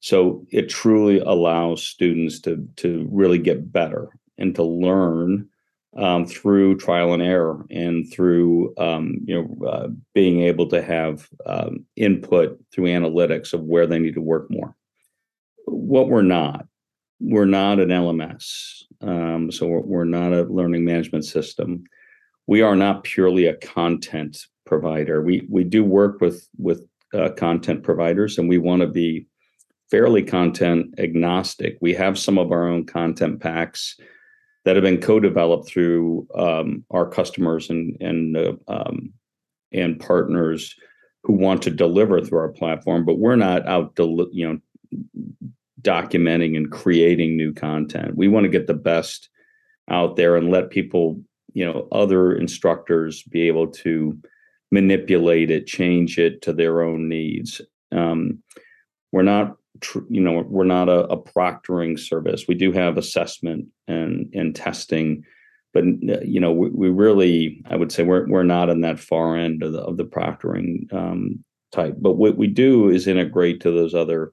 so 0.00 0.44
it 0.50 0.68
truly 0.68 1.20
allows 1.20 1.84
students 1.84 2.40
to 2.40 2.66
to 2.76 3.08
really 3.12 3.38
get 3.38 3.72
better 3.72 4.08
and 4.36 4.54
to 4.56 4.64
learn 4.64 5.48
um, 5.96 6.26
through 6.26 6.76
trial 6.76 7.14
and 7.14 7.22
error 7.22 7.64
and 7.70 8.10
through 8.12 8.74
um, 8.76 9.18
you 9.24 9.34
know 9.34 9.66
uh, 9.66 9.88
being 10.14 10.42
able 10.42 10.68
to 10.68 10.82
have 10.82 11.28
um, 11.46 11.84
input 11.96 12.58
through 12.72 12.86
analytics 12.86 13.52
of 13.52 13.62
where 13.62 13.86
they 13.86 13.98
need 13.98 14.14
to 14.14 14.20
work 14.20 14.50
more. 14.50 14.74
What 15.64 16.08
we're 16.08 16.22
not, 16.22 16.66
we're 17.20 17.46
not 17.46 17.80
an 17.80 17.88
LMS, 17.88 18.82
um, 19.00 19.50
so 19.50 19.66
we're, 19.66 19.80
we're 19.80 20.04
not 20.04 20.32
a 20.32 20.42
learning 20.42 20.84
management 20.84 21.24
system. 21.24 21.84
We 22.46 22.62
are 22.62 22.76
not 22.76 23.04
purely 23.04 23.46
a 23.46 23.56
content 23.56 24.38
provider. 24.66 25.22
We 25.22 25.46
we 25.48 25.64
do 25.64 25.84
work 25.84 26.20
with 26.20 26.46
with 26.58 26.86
uh, 27.14 27.30
content 27.30 27.82
providers, 27.82 28.38
and 28.38 28.48
we 28.48 28.58
want 28.58 28.82
to 28.82 28.88
be 28.88 29.26
fairly 29.90 30.22
content 30.22 30.94
agnostic. 30.98 31.78
We 31.80 31.94
have 31.94 32.18
some 32.18 32.38
of 32.38 32.52
our 32.52 32.68
own 32.68 32.84
content 32.84 33.40
packs 33.40 33.96
that 34.68 34.76
have 34.76 34.82
been 34.82 35.00
co-developed 35.00 35.66
through 35.66 36.28
um, 36.34 36.84
our 36.90 37.08
customers 37.08 37.70
and 37.70 37.96
and 38.02 38.36
uh, 38.36 38.52
um, 38.68 39.14
and 39.72 39.98
partners 39.98 40.74
who 41.22 41.32
want 41.32 41.62
to 41.62 41.70
deliver 41.70 42.20
through 42.20 42.40
our 42.40 42.50
platform, 42.50 43.06
but 43.06 43.18
we're 43.18 43.34
not 43.34 43.66
out, 43.66 43.94
del- 43.94 44.28
you 44.30 44.46
know, 44.46 44.58
documenting 45.80 46.54
and 46.54 46.70
creating 46.70 47.34
new 47.34 47.54
content. 47.54 48.14
We 48.14 48.28
want 48.28 48.44
to 48.44 48.50
get 48.50 48.66
the 48.66 48.74
best 48.74 49.30
out 49.90 50.16
there 50.16 50.36
and 50.36 50.50
let 50.50 50.68
people, 50.68 51.18
you 51.54 51.64
know, 51.64 51.88
other 51.90 52.34
instructors 52.34 53.22
be 53.22 53.48
able 53.48 53.68
to 53.68 54.18
manipulate 54.70 55.50
it, 55.50 55.66
change 55.66 56.18
it 56.18 56.42
to 56.42 56.52
their 56.52 56.82
own 56.82 57.08
needs. 57.08 57.62
Um, 57.90 58.42
we're 59.12 59.22
not 59.22 59.56
tr- 59.80 59.98
you 60.08 60.20
know 60.20 60.44
we're 60.48 60.64
not 60.64 60.88
a, 60.88 61.04
a, 61.06 61.16
proctoring 61.16 61.98
service. 61.98 62.46
We 62.48 62.54
do 62.54 62.72
have 62.72 62.96
assessment 62.96 63.66
and 63.86 64.32
and 64.34 64.54
testing 64.54 65.24
but 65.74 65.84
you 66.24 66.40
know 66.40 66.50
we, 66.50 66.70
we 66.70 66.88
really 66.88 67.62
i 67.68 67.76
would 67.76 67.92
say 67.92 68.02
we're, 68.02 68.26
we're 68.26 68.42
not 68.42 68.70
in 68.70 68.80
that 68.80 68.98
far 68.98 69.36
end 69.36 69.62
of 69.62 69.72
the, 69.72 69.80
of 69.80 69.98
the 69.98 70.04
proctoring 70.04 70.90
um, 70.94 71.44
type. 71.72 71.96
But 71.98 72.14
what 72.14 72.36
we 72.36 72.46
do 72.46 72.88
is 72.88 73.06
integrate 73.06 73.60
to 73.60 73.70
those 73.70 73.94
other 73.94 74.32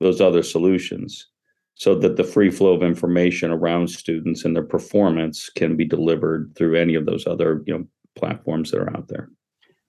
those 0.00 0.20
other 0.20 0.42
solutions 0.42 1.26
so 1.74 1.94
that 1.94 2.16
the 2.16 2.24
free 2.24 2.50
flow 2.50 2.74
of 2.74 2.82
information 2.82 3.50
around 3.50 3.88
students 3.88 4.44
and 4.44 4.56
their 4.56 4.64
performance 4.64 5.50
can 5.50 5.76
be 5.76 5.84
delivered 5.84 6.52
through 6.56 6.76
any 6.76 6.94
of 6.94 7.06
those 7.06 7.26
other 7.26 7.62
you 7.66 7.76
know 7.76 7.84
platforms 8.16 8.70
that 8.70 8.80
are 8.80 8.96
out 8.96 9.08
there. 9.08 9.28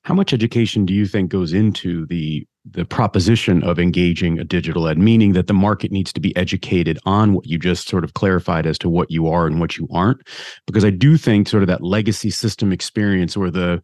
How 0.04 0.14
much 0.14 0.34
education 0.34 0.86
do 0.86 0.94
you 0.94 1.06
think 1.06 1.30
goes 1.30 1.54
into 1.54 2.06
the 2.08 2.48
the 2.70 2.86
proposition 2.86 3.64
of 3.64 3.80
engaging 3.80 4.40
a 4.40 4.44
digital 4.44 4.88
ed, 4.88 4.98
meaning 4.98 5.34
that 5.34 5.48
the 5.48 5.54
market 5.54 5.92
needs 5.92 6.14
to 6.14 6.22
be 6.22 6.36
educated 6.36 7.00
on 7.06 7.34
what 7.34 7.48
you 7.48 7.58
just 7.58 7.88
sort 7.88 8.04
of 8.04 8.14
clarified 8.14 8.66
as 8.66 8.78
to 8.80 8.90
what 8.90 9.10
you 9.10 9.28
are 9.28 9.48
and 9.48 9.60
what 9.60 9.78
you 9.78 9.88
aren't? 9.92 10.22
Because 10.68 10.86
I 10.86 10.92
do 10.92 11.18
think 11.18 11.48
sort 11.48 11.64
of 11.64 11.68
that 11.68 11.84
legacy 11.84 12.30
system 12.30 12.72
experience 12.72 13.36
or 13.36 13.50
the 13.50 13.82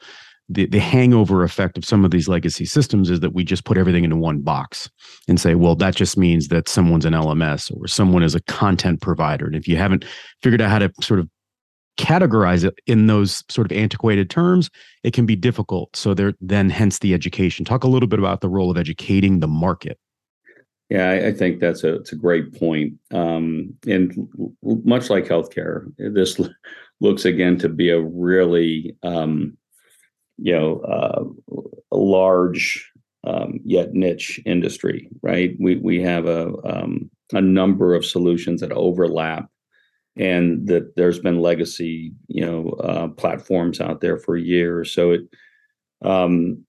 the, 0.50 0.66
the 0.68 0.80
hangover 0.80 1.44
effect 1.44 1.78
of 1.78 1.84
some 1.84 2.06
of 2.06 2.12
these 2.12 2.30
legacy 2.30 2.64
systems 2.64 3.10
is 3.10 3.20
that 3.20 3.34
we 3.34 3.44
just 3.44 3.66
put 3.66 3.78
everything 3.78 4.06
into 4.06 4.16
one 4.16 4.40
box 4.40 4.90
and 5.28 5.40
say, 5.40 5.56
well, 5.56 5.76
that 5.76 5.96
just 5.96 6.18
means 6.18 6.48
that 6.48 6.70
someone's 6.70 7.04
an 7.04 7.14
LMS 7.14 7.70
or 7.76 7.88
someone 7.88 8.24
is 8.24 8.34
a 8.34 8.42
content 8.44 9.02
provider. 9.02 9.46
And 9.46 9.56
if 9.56 9.68
you 9.68 9.76
haven't 9.76 10.06
figured 10.42 10.62
out 10.62 10.70
how 10.70 10.80
to 10.80 10.92
sort 11.02 11.20
of 11.20 11.30
categorize 11.98 12.64
it 12.64 12.80
in 12.88 13.08
those 13.08 13.44
sort 13.50 13.70
of 13.70 13.76
antiquated 13.78 14.30
terms, 14.30 14.70
it 15.04 15.14
can 15.14 15.26
be 15.26 15.36
difficult. 15.36 15.96
So 15.96 16.14
there, 16.14 16.34
then 16.40 16.70
hence 16.70 17.00
the 17.00 17.14
education. 17.14 17.66
Talk 17.66 17.84
a 17.84 17.88
little 17.88 18.08
bit 18.08 18.20
about 18.20 18.42
the 18.42 18.50
role 18.50 18.72
of 18.72 18.78
educating 18.78 19.40
the 19.40 19.48
market. 19.48 20.00
Yeah, 20.90 21.10
I, 21.10 21.28
I 21.28 21.34
think 21.34 21.60
that's 21.60 21.84
a 21.84 21.96
it's 21.96 22.14
a 22.14 22.18
great 22.18 22.58
point. 22.58 22.94
Um, 23.14 23.74
and 23.86 24.30
much 24.64 25.10
like 25.10 25.26
healthcare, 25.26 25.92
this 25.98 26.40
looks 27.02 27.26
again 27.26 27.58
to 27.60 27.70
be 27.70 27.90
a 27.90 28.00
really 28.00 28.96
um, 29.04 29.58
you 30.38 30.54
know 30.54 30.80
uh, 30.80 31.24
large 31.92 32.90
um, 33.26 33.60
yet 33.66 33.94
niche 33.94 34.40
industry. 34.46 35.10
Right? 35.22 35.58
We 35.60 35.76
we 35.76 36.02
have 36.04 36.26
a 36.26 36.54
um, 36.64 37.12
a 37.34 37.42
number 37.42 37.94
of 37.94 38.06
solutions 38.06 38.62
that 38.62 38.72
overlap 38.72 39.50
and 40.20 40.68
that 40.68 40.96
there's 40.96 41.20
been 41.20 41.40
legacy 41.42 42.12
you 42.28 42.46
know 42.46 42.70
uh, 42.84 43.08
platforms 43.10 43.80
out 43.82 44.02
there 44.02 44.18
for 44.18 44.38
years 44.38 44.92
so. 44.92 45.12
It 45.12 45.22
um 46.04 46.64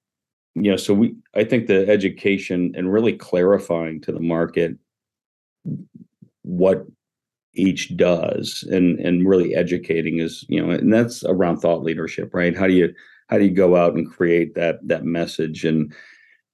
you 0.55 0.71
know 0.71 0.77
so 0.77 0.95
we 0.95 1.15
i 1.35 1.45
think 1.45 1.67
the 1.67 1.87
education 1.89 2.73
and 2.75 2.91
really 2.91 3.13
clarifying 3.13 4.01
to 4.01 4.11
the 4.11 4.21
market 4.21 4.75
what 6.43 6.87
each 7.55 7.97
does 7.97 8.67
and 8.71 8.99
and 9.01 9.29
really 9.29 9.55
educating 9.55 10.19
is 10.19 10.45
you 10.49 10.65
know 10.65 10.71
and 10.71 10.93
that's 10.93 11.25
around 11.25 11.59
thought 11.59 11.83
leadership 11.83 12.31
right? 12.33 12.57
How 12.57 12.67
do 12.67 12.73
you 12.73 12.95
how 13.29 13.39
do 13.39 13.45
you 13.45 13.51
go 13.51 13.77
out 13.77 13.95
and 13.95 14.11
create 14.11 14.55
that 14.55 14.79
that 14.89 15.05
message? 15.05 15.65
And 15.65 15.93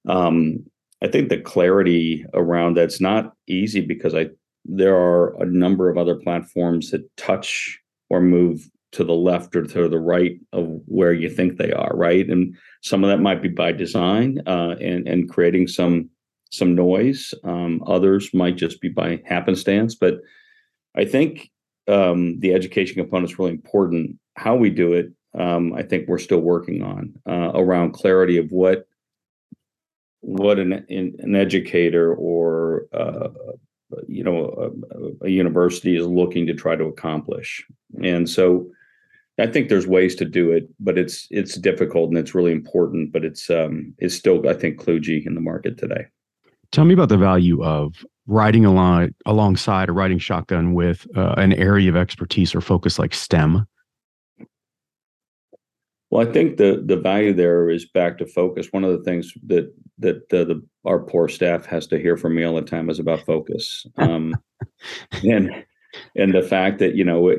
um 0.09 0.59
i 1.03 1.09
think 1.09 1.29
the 1.29 1.41
clarity 1.41 2.25
around 2.35 2.77
that's 2.77 3.01
not 3.01 3.35
easy 3.47 3.81
because 3.81 4.15
i 4.15 4.29
there 4.65 4.97
are 4.97 5.41
a 5.43 5.47
number 5.47 5.91
of 5.91 5.99
other 5.99 6.15
platforms 6.15 6.91
that 6.91 7.05
touch 7.17 7.79
or 8.11 8.21
move 8.21 8.69
to 8.93 9.05
the 9.05 9.15
left 9.15 9.57
or 9.57 9.65
to 9.65 9.89
the 9.89 9.99
right 9.99 10.39
of 10.53 10.81
where 10.87 11.13
you 11.13 11.29
think 11.29 11.59
they 11.59 11.73
are, 11.73 11.91
right? 11.95 12.29
And 12.29 12.57
some 12.83 13.03
of 13.03 13.11
that 13.11 13.21
might 13.21 13.43
be 13.43 13.49
by 13.49 13.73
design 13.73 14.41
uh, 14.47 14.77
and 14.81 15.07
and 15.09 15.29
creating 15.29 15.69
some 15.69 16.09
some 16.51 16.75
noise. 16.75 17.35
Um, 17.43 17.83
others 17.87 18.33
might 18.33 18.57
just 18.57 18.81
be 18.81 18.89
by 18.89 19.21
happenstance. 19.27 19.95
But 19.97 20.21
I 20.97 21.05
think 21.05 21.51
um, 21.89 22.39
the 22.39 22.55
education 22.55 22.95
component 22.95 23.33
is 23.33 23.39
really 23.39 23.51
important. 23.51 24.17
How 24.37 24.55
we 24.55 24.71
do 24.71 24.93
it, 24.93 25.13
um, 25.37 25.75
I 25.75 25.83
think 25.83 26.07
we're 26.07 26.19
still 26.19 26.41
working 26.41 26.83
on 26.83 27.15
uh, 27.29 27.51
around 27.55 27.93
clarity 27.93 28.39
of 28.39 28.51
what 28.53 28.87
what 30.21 30.59
an 30.59 30.73
an 30.89 31.35
educator 31.35 32.15
or 32.15 32.87
uh, 32.93 33.29
you 34.09 34.25
know 34.25 34.73
a, 35.23 35.27
a, 35.27 35.29
university 35.29 35.97
is 35.97 36.07
looking 36.07 36.47
to 36.47 36.55
try 36.55 36.77
to 36.77 36.85
accomplish. 36.85 37.65
And 38.03 38.29
so 38.29 38.71
i 39.39 39.49
think 39.49 39.69
there's 39.69 39.87
ways 39.87 40.15
to 40.15 40.25
do 40.25 40.53
it 40.53 40.69
but 40.79 40.97
it's 40.97 41.27
it's 41.31 41.57
difficult 41.57 42.09
and 42.09 42.17
it's 42.17 42.37
really 42.37 42.53
important 42.53 43.13
but 43.13 43.25
it's 43.25 43.51
um 43.51 43.93
it's 43.99 44.15
still 44.15 44.49
i 44.49 44.55
think 44.55 44.81
kludgy 44.81 45.27
in 45.27 45.35
the 45.35 45.41
market 45.41 45.77
today. 45.77 46.07
Tell 46.71 46.85
me 46.85 46.95
about 46.95 47.09
the 47.09 47.17
value 47.17 47.63
of 47.63 48.05
riding 48.27 48.65
along 48.65 49.11
alongside 49.27 49.89
or 49.89 49.93
riding 49.93 50.19
shotgun 50.19 50.75
with 50.75 51.07
uh, 51.17 51.35
an 51.37 51.53
area 51.53 51.89
of 51.89 51.97
expertise 51.97 52.55
or 52.55 52.61
focus 52.61 52.99
like 52.99 53.15
stem 53.15 53.67
Well, 56.15 56.25
I 56.25 56.31
think 56.31 56.59
the 56.59 56.81
the 56.87 56.97
value 56.97 57.33
there 57.33 57.69
is 57.69 57.87
back 57.87 58.19
to 58.19 58.27
focus. 58.27 58.69
One 58.71 58.85
of 58.85 58.97
the 58.97 59.03
things 59.03 59.35
that 59.49 59.75
that 59.99 60.19
uh, 60.33 60.45
the 60.45 60.65
our 60.85 61.01
poor 61.01 61.27
staff 61.29 61.67
has 61.67 61.89
to 61.89 61.99
hear 61.99 62.17
from 62.17 62.37
me 62.37 62.45
all 62.45 62.55
the 62.55 62.63
time 62.63 62.89
is 62.89 63.01
about 63.01 63.27
focus, 63.27 63.85
um, 63.97 64.33
and 65.25 65.65
and 66.15 66.33
the 66.33 66.43
fact 66.43 66.79
that 66.79 66.95
you 66.95 67.05
know 67.05 67.35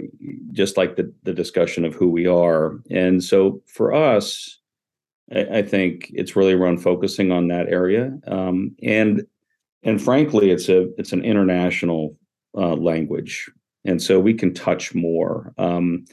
just 0.52 0.76
like 0.76 0.98
the 0.98 1.10
the 1.24 1.34
discussion 1.34 1.86
of 1.86 1.96
who 1.96 2.10
we 2.10 2.28
are, 2.28 2.74
and 2.92 3.24
so 3.24 3.62
for 3.66 3.94
us, 3.94 4.60
I, 5.34 5.60
I 5.60 5.62
think 5.62 6.12
it's 6.14 6.36
really 6.36 6.52
around 6.52 6.80
focusing 6.80 7.32
on 7.32 7.48
that 7.48 7.70
area, 7.70 8.12
um, 8.28 8.76
and 8.84 9.26
and 9.84 10.02
frankly, 10.02 10.52
it's 10.52 10.68
a 10.68 10.90
it's 10.98 11.14
an 11.14 11.24
international 11.24 12.18
uh, 12.58 12.76
language, 12.76 13.50
and 13.86 14.04
so 14.04 14.20
we 14.20 14.34
can 14.34 14.54
touch 14.54 14.94
more. 14.94 15.54
Um, 15.58 16.04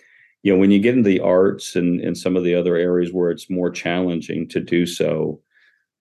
you 0.43 0.53
know, 0.53 0.59
when 0.59 0.71
you 0.71 0.81
get 0.81 0.97
into 0.97 1.09
the 1.09 1.21
arts 1.21 1.77
and 1.77 2.01
and 2.01 2.17
some 2.17 2.37
of 2.37 2.45
the 2.45 2.55
other 2.55 2.77
areas 2.77 3.13
where 3.13 3.31
it's 3.31 3.51
more 3.51 3.71
challenging 3.71 4.49
to 4.49 4.61
do 4.61 4.87
so, 4.87 5.41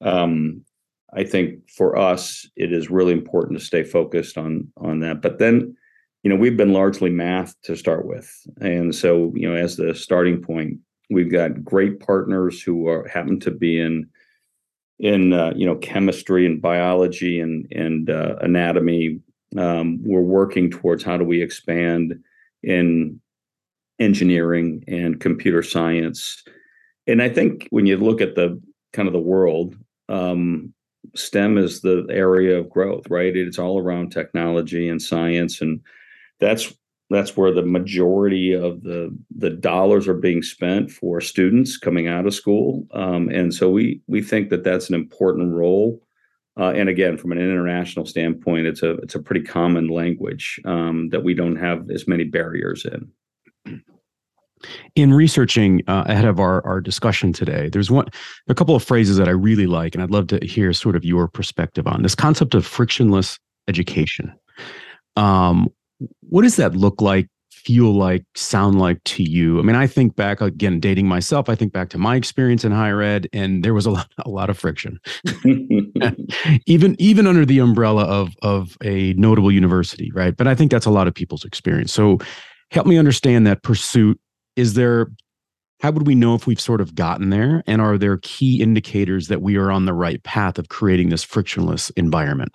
um, 0.02 0.64
I 1.14 1.24
think 1.24 1.70
for 1.70 1.98
us 1.98 2.48
it 2.56 2.74
is 2.74 2.90
really 2.90 3.14
important 3.14 3.60
to 3.60 3.66
stay 3.66 3.84
focused 3.84 4.38
on 4.38 4.68
on 4.78 5.00
that. 5.02 5.22
But 5.22 5.40
then, 5.40 5.76
you 6.24 6.30
know, 6.30 6.36
we've 6.36 6.58
been 6.58 6.74
largely 6.74 7.10
math 7.10 7.60
to 7.64 7.76
start 7.76 8.06
with, 8.06 8.32
and 8.60 8.94
so 8.96 9.32
you 9.36 9.48
know, 9.48 9.56
as 9.56 9.78
the 9.78 9.94
starting 9.94 10.42
point, 10.42 10.78
we've 11.10 11.32
got 11.32 11.64
great 11.64 12.00
partners 12.00 12.62
who 12.62 12.88
are 12.88 13.08
happen 13.08 13.40
to 13.42 13.52
be 13.52 13.80
in 13.80 14.10
in 15.00 15.34
uh, 15.34 15.54
you 15.56 15.68
know 15.68 15.76
chemistry 15.76 16.48
and 16.48 16.62
biology 16.62 17.40
and 17.40 17.68
and 17.72 18.10
uh, 18.10 18.38
anatomy. 18.42 19.20
Um, 19.58 20.00
we're 20.02 20.22
working 20.22 20.72
towards 20.72 21.04
how 21.04 21.18
do 21.18 21.26
we 21.26 21.42
expand 21.42 22.24
in 22.64 23.20
engineering 24.02 24.84
and 24.88 25.22
computer 25.22 25.64
science. 25.64 26.44
And 27.08 27.22
I 27.22 27.30
think 27.30 27.68
when 27.70 27.86
you 27.86 27.98
look 27.98 28.20
at 28.20 28.36
the 28.36 28.60
kind 28.94 29.08
of 29.08 29.14
the 29.14 29.20
world, 29.20 29.78
um, 30.10 30.74
STEM 31.16 31.58
is 31.58 31.82
the 31.82 32.06
area 32.10 32.60
of 32.60 32.70
growth, 32.70 33.10
right? 33.10 33.36
It's 33.36 33.60
all 33.60 33.80
around 33.80 34.12
technology 34.12 34.90
and 34.90 35.02
science, 35.02 35.62
and 35.62 35.82
that's 36.40 36.74
that's 37.12 37.36
where 37.36 37.52
the 37.52 37.62
majority 37.62 38.54
of 38.54 38.84
the 38.84 39.16
the 39.36 39.50
dollars 39.50 40.08
are 40.08 40.16
being 40.16 40.42
spent 40.42 40.90
for 40.90 41.20
students 41.22 41.78
coming 41.78 42.08
out 42.08 42.26
of 42.26 42.34
school 42.34 42.88
um, 42.94 43.30
and 43.30 43.54
so 43.54 43.70
we 43.70 44.02
we 44.08 44.22
think 44.22 44.50
that 44.50 44.64
that's 44.64 44.88
an 44.88 44.96
important 44.96 45.54
role 45.54 46.02
uh, 46.58 46.72
and 46.72 46.88
again 46.88 47.18
from 47.18 47.34
an 47.34 47.38
international 47.38 48.06
standpoint 48.06 48.66
it's 48.66 48.82
a 48.82 48.94
it's 49.00 49.16
a 49.16 49.22
pretty 49.22 49.44
common 49.44 49.90
language 49.90 50.60
um, 50.66 51.10
that 51.10 51.24
we 51.24 51.34
don't 51.34 51.58
have 51.58 51.90
as 51.92 52.08
many 52.08 52.24
barriers 52.24 52.86
in 52.86 53.12
in 54.96 55.14
researching 55.14 55.82
uh, 55.88 56.04
ahead 56.08 56.26
of 56.26 56.40
our, 56.40 56.66
our 56.66 56.82
discussion 56.82 57.34
today 57.34 57.70
there's 57.70 57.92
one 57.92 58.08
a 58.48 58.56
couple 58.56 58.76
of 58.76 58.84
phrases 58.84 59.18
that 59.18 59.28
i 59.28 59.32
really 59.32 59.68
like 59.68 59.96
and 59.96 60.04
i'd 60.04 60.12
love 60.12 60.28
to 60.28 60.40
hear 60.46 60.74
sort 60.74 60.96
of 60.96 61.04
your 61.06 61.28
perspective 61.28 61.88
on 61.88 62.04
this 62.04 62.16
concept 62.16 62.54
of 62.54 62.66
frictionless 62.66 63.40
education. 63.68 64.34
Um, 65.16 65.70
what 66.22 66.44
does 66.44 66.56
that 66.56 66.76
look 66.76 67.02
like 67.02 67.28
feel 67.52 67.94
like 67.94 68.24
sound 68.36 68.80
like 68.80 69.04
to 69.04 69.24
you? 69.24 69.60
I 69.60 69.62
mean 69.62 69.76
i 69.76 69.86
think 69.86 70.16
back 70.16 70.42
again 70.42 70.80
dating 70.80 71.08
myself 71.08 71.48
i 71.48 71.54
think 71.54 71.72
back 71.74 71.90
to 71.90 72.00
my 72.00 72.16
experience 72.16 72.64
in 72.66 72.72
higher 72.72 73.02
ed 73.02 73.28
and 73.34 73.64
there 73.64 73.74
was 73.74 73.86
a 73.86 73.92
lot, 73.92 74.12
a 74.26 74.30
lot 74.30 74.50
of 74.50 74.58
friction. 74.58 75.00
Even 76.66 76.96
even 77.00 77.28
under 77.28 77.46
the 77.46 77.60
umbrella 77.60 78.06
of 78.06 78.34
of 78.42 78.78
a 78.84 79.14
notable 79.14 79.52
university 79.52 80.12
right? 80.14 80.36
But 80.36 80.48
i 80.48 80.56
think 80.56 80.72
that's 80.72 80.88
a 80.88 80.92
lot 80.92 81.08
of 81.08 81.14
people's 81.14 81.46
experience. 81.46 81.94
So 81.94 82.18
help 82.72 82.88
me 82.88 82.98
understand 82.98 83.46
that 83.46 83.64
pursuit 83.64 84.20
is 84.56 84.74
there 84.74 85.08
how 85.82 85.90
would 85.90 86.06
we 86.06 86.14
know 86.14 86.36
if 86.36 86.46
we've 86.46 86.62
sort 86.62 86.80
of 86.80 86.94
gotten 86.94 87.32
there 87.32 87.64
and 87.66 87.82
are 87.82 87.98
there 87.98 88.18
key 88.18 88.62
indicators 88.62 89.28
that 89.30 89.42
we 89.42 89.58
are 89.58 89.72
on 89.72 89.86
the 89.86 89.94
right 89.94 90.22
path 90.24 90.60
of 90.60 90.70
creating 90.70 91.10
this 91.10 91.24
frictionless 91.24 91.90
environment 91.92 92.54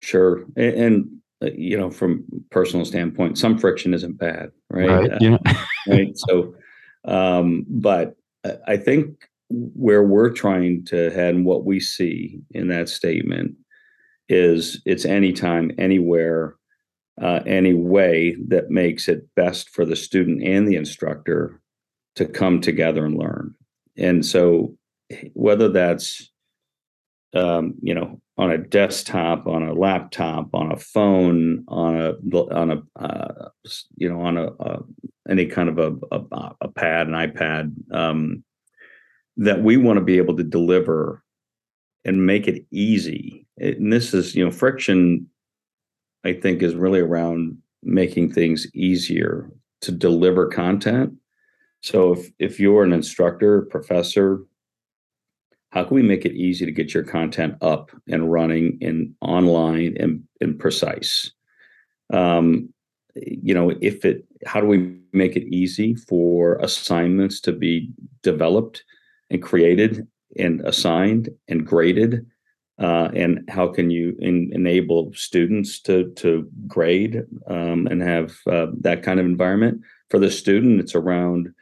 sure 0.00 0.44
and, 0.56 0.74
and 0.74 1.10
uh, 1.42 1.50
you 1.54 1.76
know, 1.76 1.90
from 1.90 2.24
personal 2.50 2.86
standpoint, 2.86 3.36
some 3.36 3.58
friction 3.58 3.92
isn't 3.92 4.18
bad, 4.18 4.50
right? 4.70 4.88
right 4.88 5.12
uh, 5.12 5.18
yeah. 5.20 5.38
right. 5.86 6.16
So, 6.16 6.54
um, 7.04 7.66
but 7.68 8.16
I 8.66 8.78
think 8.78 9.28
where 9.50 10.02
we're 10.02 10.30
trying 10.30 10.84
to 10.86 11.10
head 11.10 11.34
and 11.34 11.44
what 11.44 11.64
we 11.64 11.78
see 11.78 12.40
in 12.52 12.68
that 12.68 12.88
statement 12.88 13.54
is 14.28 14.80
it's 14.86 15.04
anytime, 15.04 15.72
anywhere, 15.78 16.55
uh, 17.20 17.40
any 17.46 17.74
way 17.74 18.36
that 18.48 18.70
makes 18.70 19.08
it 19.08 19.26
best 19.34 19.70
for 19.70 19.84
the 19.84 19.96
student 19.96 20.42
and 20.42 20.68
the 20.68 20.76
instructor 20.76 21.60
to 22.14 22.26
come 22.26 22.60
together 22.60 23.04
and 23.04 23.16
learn. 23.16 23.54
And 23.96 24.24
so, 24.24 24.76
whether 25.34 25.68
that's 25.68 26.30
um, 27.34 27.74
you 27.82 27.94
know 27.94 28.20
on 28.38 28.50
a 28.50 28.58
desktop, 28.58 29.46
on 29.46 29.62
a 29.62 29.72
laptop, 29.72 30.54
on 30.54 30.70
a 30.70 30.76
phone, 30.76 31.64
on 31.68 31.96
a 31.96 32.12
on 32.52 32.70
a 32.70 33.02
uh, 33.02 33.48
you 33.96 34.08
know 34.08 34.20
on 34.20 34.36
a 34.36 34.46
uh, 34.52 34.82
any 35.28 35.46
kind 35.46 35.68
of 35.68 35.78
a, 35.78 35.96
a, 36.14 36.50
a 36.60 36.68
pad, 36.68 37.08
an 37.08 37.14
iPad, 37.14 37.72
um, 37.94 38.44
that 39.36 39.62
we 39.62 39.76
want 39.76 39.98
to 39.98 40.04
be 40.04 40.18
able 40.18 40.36
to 40.36 40.44
deliver 40.44 41.22
and 42.04 42.26
make 42.26 42.46
it 42.46 42.64
easy. 42.70 43.46
And 43.58 43.92
this 43.92 44.12
is 44.14 44.34
you 44.34 44.44
know 44.44 44.50
friction. 44.50 45.28
I 46.26 46.32
think 46.32 46.62
is 46.62 46.74
really 46.74 47.00
around 47.00 47.58
making 47.82 48.32
things 48.32 48.66
easier 48.74 49.50
to 49.82 49.92
deliver 49.92 50.48
content. 50.48 51.14
So 51.82 52.12
if 52.12 52.30
if 52.38 52.60
you're 52.60 52.84
an 52.84 52.92
instructor, 52.92 53.62
professor, 53.62 54.40
how 55.70 55.84
can 55.84 55.94
we 55.94 56.02
make 56.02 56.24
it 56.24 56.32
easy 56.32 56.64
to 56.64 56.72
get 56.72 56.94
your 56.94 57.02
content 57.02 57.56
up 57.60 57.90
and 58.08 58.32
running 58.32 58.78
and 58.80 59.14
online 59.20 59.94
and, 60.00 60.22
and 60.40 60.58
precise 60.58 61.30
um, 62.12 62.72
you 63.14 63.54
know 63.54 63.70
if 63.80 64.04
it 64.04 64.24
how 64.46 64.60
do 64.60 64.66
we 64.66 64.96
make 65.12 65.36
it 65.36 65.46
easy 65.54 65.94
for 65.94 66.56
assignments 66.56 67.40
to 67.40 67.52
be 67.52 67.90
developed 68.22 68.84
and 69.30 69.42
created 69.42 70.06
and 70.38 70.60
assigned 70.62 71.28
and 71.48 71.66
graded 71.66 72.26
uh, 72.78 73.08
and 73.14 73.48
how 73.48 73.66
can 73.66 73.90
you 73.90 74.16
in, 74.18 74.50
enable 74.52 75.12
students 75.14 75.80
to 75.80 76.10
to 76.12 76.48
grade 76.66 77.24
um, 77.48 77.86
and 77.86 78.02
have 78.02 78.36
uh, 78.46 78.66
that 78.80 79.02
kind 79.02 79.18
of 79.20 79.26
environment 79.26 79.80
for 80.10 80.18
the 80.18 80.30
student 80.30 80.80
it's 80.80 80.94
around 80.94 81.52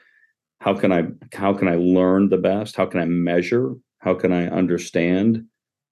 how 0.61 0.75
can 0.75 0.93
i 0.93 1.05
how 1.33 1.53
can 1.53 1.69
i 1.69 1.77
learn 1.77 2.29
the 2.29 2.39
best 2.39 2.77
how 2.77 2.87
can 2.87 3.01
i 3.01 3.05
measure 3.05 3.75
how 4.05 4.15
can 4.15 4.33
I 4.33 4.49
understand 4.49 5.47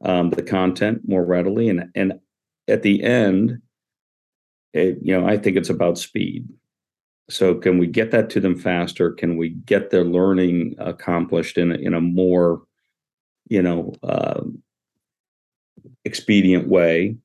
um, 0.05 0.31
the 0.31 0.43
content 0.43 1.01
more 1.09 1.25
readily? 1.25 1.69
And 1.71 1.91
and 1.95 2.21
at 2.69 2.83
the 2.83 3.03
end, 3.03 3.61
it, 4.75 4.99
you 5.01 5.19
know, 5.19 5.27
I 5.27 5.39
think 5.39 5.57
it's 5.57 5.71
about 5.71 5.99
speed. 5.99 6.49
So 7.31 7.55
can 7.55 7.79
we 7.79 7.87
get 7.87 8.11
that 8.11 8.29
to 8.31 8.41
them 8.41 8.57
faster? 8.57 9.13
Can 9.13 9.39
we 9.39 9.51
get 9.51 9.91
their 9.91 10.05
learning 10.05 10.75
accomplished 10.79 11.57
in 11.57 11.73
a, 11.73 11.77
in 11.77 11.95
a 11.95 12.01
more, 12.01 12.63
you 13.49 13.63
know, 13.63 13.95
uh, 14.03 14.43
expedient 16.05 16.69
way? 16.69 17.17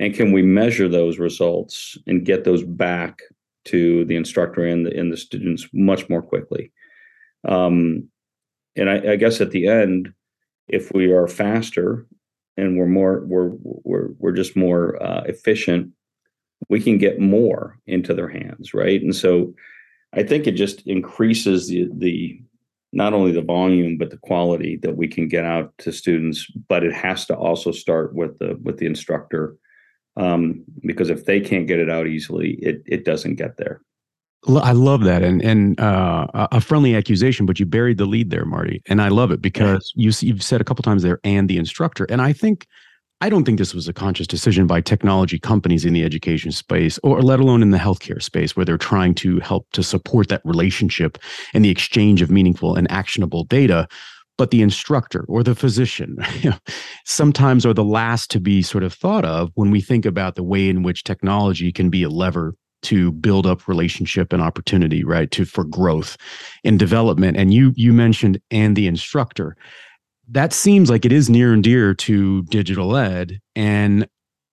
And 0.00 0.14
can 0.14 0.32
we 0.32 0.42
measure 0.42 0.88
those 0.88 1.18
results 1.18 1.96
and 2.06 2.24
get 2.24 2.44
those 2.44 2.64
back 2.64 3.20
to 3.66 4.04
the 4.04 4.16
instructor 4.16 4.64
and 4.64 4.86
the 4.86 4.98
and 4.98 5.12
the 5.12 5.16
students 5.16 5.68
much 5.72 6.08
more 6.08 6.22
quickly? 6.22 6.72
Um, 7.46 8.08
and 8.76 8.90
I, 8.90 9.12
I 9.12 9.16
guess 9.16 9.40
at 9.40 9.52
the 9.52 9.68
end, 9.68 10.12
if 10.68 10.90
we 10.92 11.12
are 11.12 11.28
faster 11.28 12.06
and 12.56 12.78
we're 12.78 12.86
more 12.86 13.24
we're 13.26 13.52
we're 13.62 14.08
we're 14.18 14.32
just 14.32 14.56
more 14.56 15.00
uh, 15.02 15.22
efficient 15.26 15.90
we 16.68 16.80
can 16.80 16.98
get 16.98 17.20
more 17.20 17.78
into 17.86 18.14
their 18.14 18.28
hands 18.28 18.74
right 18.74 19.02
and 19.02 19.14
so 19.14 19.54
i 20.14 20.22
think 20.22 20.46
it 20.46 20.52
just 20.52 20.86
increases 20.86 21.68
the 21.68 21.88
the 21.94 22.40
not 22.94 23.12
only 23.12 23.32
the 23.32 23.42
volume 23.42 23.98
but 23.98 24.10
the 24.10 24.16
quality 24.18 24.76
that 24.82 24.96
we 24.96 25.08
can 25.08 25.28
get 25.28 25.44
out 25.44 25.72
to 25.78 25.92
students. 25.92 26.46
But 26.68 26.84
it 26.84 26.94
has 26.94 27.26
to 27.26 27.36
also 27.36 27.72
start 27.72 28.14
with 28.14 28.38
the 28.38 28.58
with 28.62 28.78
the 28.78 28.86
instructor 28.86 29.56
um, 30.16 30.64
because 30.86 31.10
if 31.10 31.24
they 31.24 31.40
can't 31.40 31.66
get 31.66 31.80
it 31.80 31.90
out 31.90 32.06
easily 32.06 32.52
it 32.62 32.82
it 32.86 33.04
doesn't 33.04 33.36
get 33.36 33.56
there. 33.56 33.80
I 34.46 34.72
love 34.72 35.04
that, 35.04 35.22
and 35.22 35.40
and 35.42 35.80
uh, 35.80 36.26
a 36.34 36.60
friendly 36.60 36.94
accusation, 36.94 37.46
but 37.46 37.58
you 37.58 37.64
buried 37.64 37.96
the 37.96 38.04
lead 38.04 38.28
there, 38.28 38.44
Marty, 38.44 38.82
and 38.86 39.00
I 39.00 39.08
love 39.08 39.30
it 39.30 39.40
because 39.40 39.90
you 39.94 40.12
you've 40.20 40.42
said 40.42 40.60
a 40.60 40.64
couple 40.64 40.82
times 40.82 41.02
there, 41.02 41.18
and 41.24 41.48
the 41.48 41.56
instructor, 41.56 42.04
and 42.10 42.20
I 42.20 42.34
think 42.34 42.66
I 43.24 43.30
don't 43.30 43.44
think 43.44 43.56
this 43.56 43.72
was 43.72 43.88
a 43.88 43.94
conscious 43.94 44.26
decision 44.26 44.66
by 44.66 44.82
technology 44.82 45.38
companies 45.38 45.86
in 45.86 45.94
the 45.94 46.04
education 46.04 46.52
space, 46.52 46.98
or 47.02 47.22
let 47.22 47.40
alone 47.40 47.62
in 47.62 47.70
the 47.70 47.78
healthcare 47.78 48.22
space, 48.22 48.54
where 48.54 48.66
they're 48.66 48.76
trying 48.76 49.14
to 49.14 49.40
help 49.40 49.66
to 49.72 49.82
support 49.82 50.28
that 50.28 50.42
relationship 50.44 51.16
and 51.54 51.64
the 51.64 51.70
exchange 51.70 52.20
of 52.20 52.30
meaningful 52.30 52.76
and 52.76 52.86
actionable 52.90 53.44
data. 53.44 53.88
But 54.36 54.50
the 54.50 54.60
instructor 54.60 55.24
or 55.26 55.42
the 55.42 55.54
physician 55.54 56.18
sometimes 57.06 57.64
are 57.64 57.72
the 57.72 57.82
last 57.82 58.30
to 58.32 58.40
be 58.40 58.60
sort 58.60 58.84
of 58.84 58.92
thought 58.92 59.24
of 59.24 59.50
when 59.54 59.70
we 59.70 59.80
think 59.80 60.04
about 60.04 60.34
the 60.34 60.42
way 60.42 60.68
in 60.68 60.82
which 60.82 61.02
technology 61.02 61.72
can 61.72 61.88
be 61.88 62.02
a 62.02 62.10
lever 62.10 62.54
to 62.82 63.10
build 63.10 63.46
up 63.46 63.66
relationship 63.66 64.34
and 64.34 64.42
opportunity, 64.42 65.02
right? 65.02 65.30
To 65.30 65.46
for 65.46 65.64
growth 65.64 66.18
and 66.62 66.78
development. 66.78 67.38
And 67.38 67.54
you 67.54 67.72
you 67.74 67.94
mentioned 67.94 68.38
and 68.50 68.76
the 68.76 68.86
instructor. 68.86 69.56
That 70.28 70.52
seems 70.52 70.90
like 70.90 71.04
it 71.04 71.12
is 71.12 71.28
near 71.28 71.52
and 71.52 71.62
dear 71.62 71.94
to 71.94 72.42
digital 72.44 72.96
ed. 72.96 73.40
And 73.54 74.06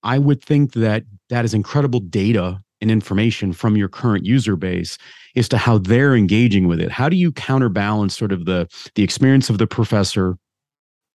I 0.04 0.18
would 0.20 0.44
think 0.44 0.74
that 0.74 1.04
that 1.30 1.46
is 1.46 1.54
incredible 1.54 2.00
data 2.00 2.62
and 2.82 2.92
information 2.92 3.54
from 3.54 3.78
your 3.78 3.88
current 3.88 4.26
user 4.26 4.56
base 4.56 4.98
as 5.36 5.48
to 5.50 5.58
how 5.58 5.78
they're 5.78 6.16
engaging 6.16 6.68
with 6.68 6.82
it. 6.82 6.92
How 6.92 7.08
do 7.08 7.16
you 7.16 7.32
counterbalance 7.32 8.18
sort 8.18 8.32
of 8.32 8.46
the 8.46 8.68
the 8.96 9.04
experience 9.04 9.50
of 9.50 9.60
the 9.60 9.68
professor 9.68 10.38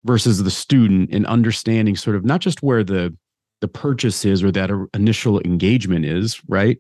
versus 0.05 0.43
the 0.43 0.51
student 0.51 1.11
in 1.11 1.27
understanding 1.27 1.97
sort 1.97 2.17
of 2.17 2.25
not 2.25 2.41
just 2.41 2.63
where 2.63 2.85
the 2.85 3.15
the 3.61 3.69
purchase 3.69 4.25
is 4.25 4.43
or 4.43 4.53
that 4.53 4.71
initial 4.95 5.41
engagement 5.41 6.05
is, 6.05 6.41
right? 6.49 6.79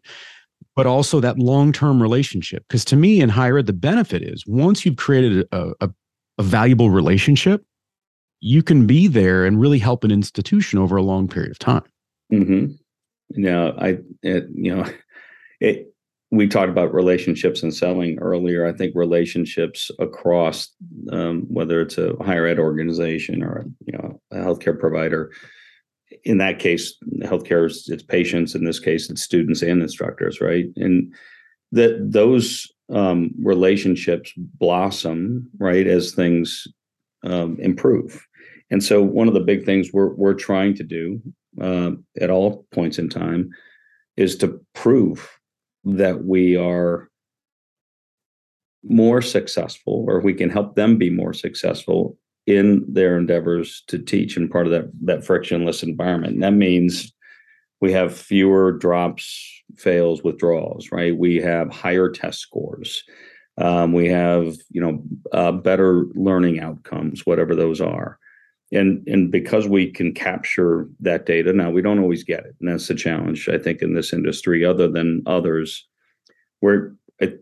But 0.75 0.87
also 0.87 1.21
that 1.21 1.39
long-term 1.39 2.03
relationship. 2.03 2.65
Because 2.69 2.85
to 2.87 2.97
me 2.97 3.21
in 3.21 3.31
higher 3.31 3.59
ed, 3.59 3.67
the 3.67 3.73
benefit 3.73 4.23
is 4.23 4.45
once 4.47 4.85
you've 4.85 4.97
created 4.97 5.47
a, 5.53 5.73
a, 5.81 5.91
a 6.39 6.43
valuable 6.43 6.91
relationship, 6.91 7.65
you 8.41 8.63
can 8.63 8.87
be 8.87 9.07
there 9.07 9.45
and 9.45 9.61
really 9.61 9.79
help 9.79 10.05
an 10.05 10.11
institution 10.11 10.79
over 10.79 10.97
a 10.97 11.03
long 11.03 11.29
period 11.29 11.51
of 11.51 11.59
time. 11.59 11.85
Mm-hmm. 12.33 12.73
Now, 13.31 13.73
I, 13.79 13.99
it, 14.23 14.47
you 14.55 14.75
know, 14.75 14.85
it, 15.61 15.93
we 16.31 16.49
talked 16.49 16.71
about 16.71 16.93
relationships 16.93 17.63
and 17.63 17.75
selling 17.75 18.19
earlier. 18.19 18.67
I 18.67 18.73
think 18.73 18.95
relationships 18.95 19.91
across, 19.99 20.69
um, 21.13 21.47
whether 21.49 21.81
it's 21.81 21.99
a 21.99 22.15
higher 22.21 22.47
ed 22.47 22.59
organization 22.59 23.43
or 23.43 23.65
you 23.87 23.97
know 23.97 24.21
a 24.33 24.37
healthcare 24.39 24.79
provider, 24.79 25.31
in 26.25 26.39
that 26.39 26.59
case, 26.59 26.97
healthcare 27.23 27.67
is 27.67 27.89
it's 27.89 28.03
patients. 28.03 28.55
In 28.55 28.65
this 28.65 28.81
case, 28.81 29.09
it's 29.09 29.23
students 29.23 29.63
and 29.63 29.81
instructors, 29.81 30.41
right? 30.41 30.67
And 30.77 31.15
that 31.73 31.99
those 32.11 32.71
um, 32.93 33.31
relationships 33.43 34.33
blossom, 34.37 35.49
right, 35.59 35.87
as 35.87 36.13
things 36.13 36.67
um, 37.25 37.59
improve. 37.61 38.25
And 38.71 38.83
so, 38.83 39.03
one 39.03 39.29
of 39.29 39.35
the 39.35 39.41
big 39.41 39.65
things 39.65 39.93
we're 39.93 40.15
we're 40.15 40.35
trying 40.35 40.75
to 40.77 40.85
do 40.85 41.21
uh, 41.61 41.93
at 42.21 42.31
all 42.31 42.67
points 42.73 42.99
in 42.99 43.09
time 43.09 43.51
is 44.17 44.37
to 44.37 44.61
prove 44.75 45.29
that 45.85 46.25
we 46.25 46.57
are 46.57 47.09
more 48.83 49.23
successful 49.23 50.05
or 50.09 50.21
we 50.21 50.35
can 50.35 50.51
help 50.51 50.75
them 50.77 50.97
be 50.97 51.11
more 51.11 51.33
successful 51.33 52.17
in 52.47 52.85
their 52.93 53.19
endeavors 53.19 53.83
to 53.89 53.99
teach 53.99 54.37
and 54.37 54.51
part 54.51 54.67
of 54.67 54.73
that 54.73 54.89
that 55.03 55.25
frictionless 55.25 55.83
environment 55.83 56.35
and 56.35 56.43
that 56.43 56.53
means 56.53 57.13
we 57.81 57.93
have 57.93 58.17
fewer 58.17 58.73
drops 58.73 59.63
fails 59.77 60.23
withdrawals 60.23 60.91
right? 60.93 61.17
We 61.17 61.37
have 61.37 61.71
higher 61.71 62.09
test 62.09 62.41
scores. 62.41 63.03
Um, 63.59 63.93
we 63.93 64.09
have 64.09 64.57
you 64.71 64.81
know 64.81 65.03
uh, 65.33 65.53
better 65.53 66.05
learning 66.15 66.61
outcomes 66.61 67.25
whatever 67.25 67.55
those 67.55 67.81
are. 67.81 68.19
And 68.73 69.07
and 69.07 69.31
because 69.31 69.69
we 69.69 69.91
can 69.91 70.13
capture 70.13 70.89
that 71.01 71.25
data 71.25 71.53
now 71.53 71.71
we 71.71 71.83
don't 71.83 72.01
always 72.01 72.25
get 72.25 72.41
it 72.41 72.57
and 72.59 72.69
that's 72.69 72.89
the 72.89 72.97
challenge 72.97 73.49
i 73.49 73.59
think 73.59 73.81
in 73.81 73.95
this 73.95 74.13
industry 74.13 74.65
other 74.65 74.89
than 74.89 75.23
others 75.25 75.87
where 76.59 76.97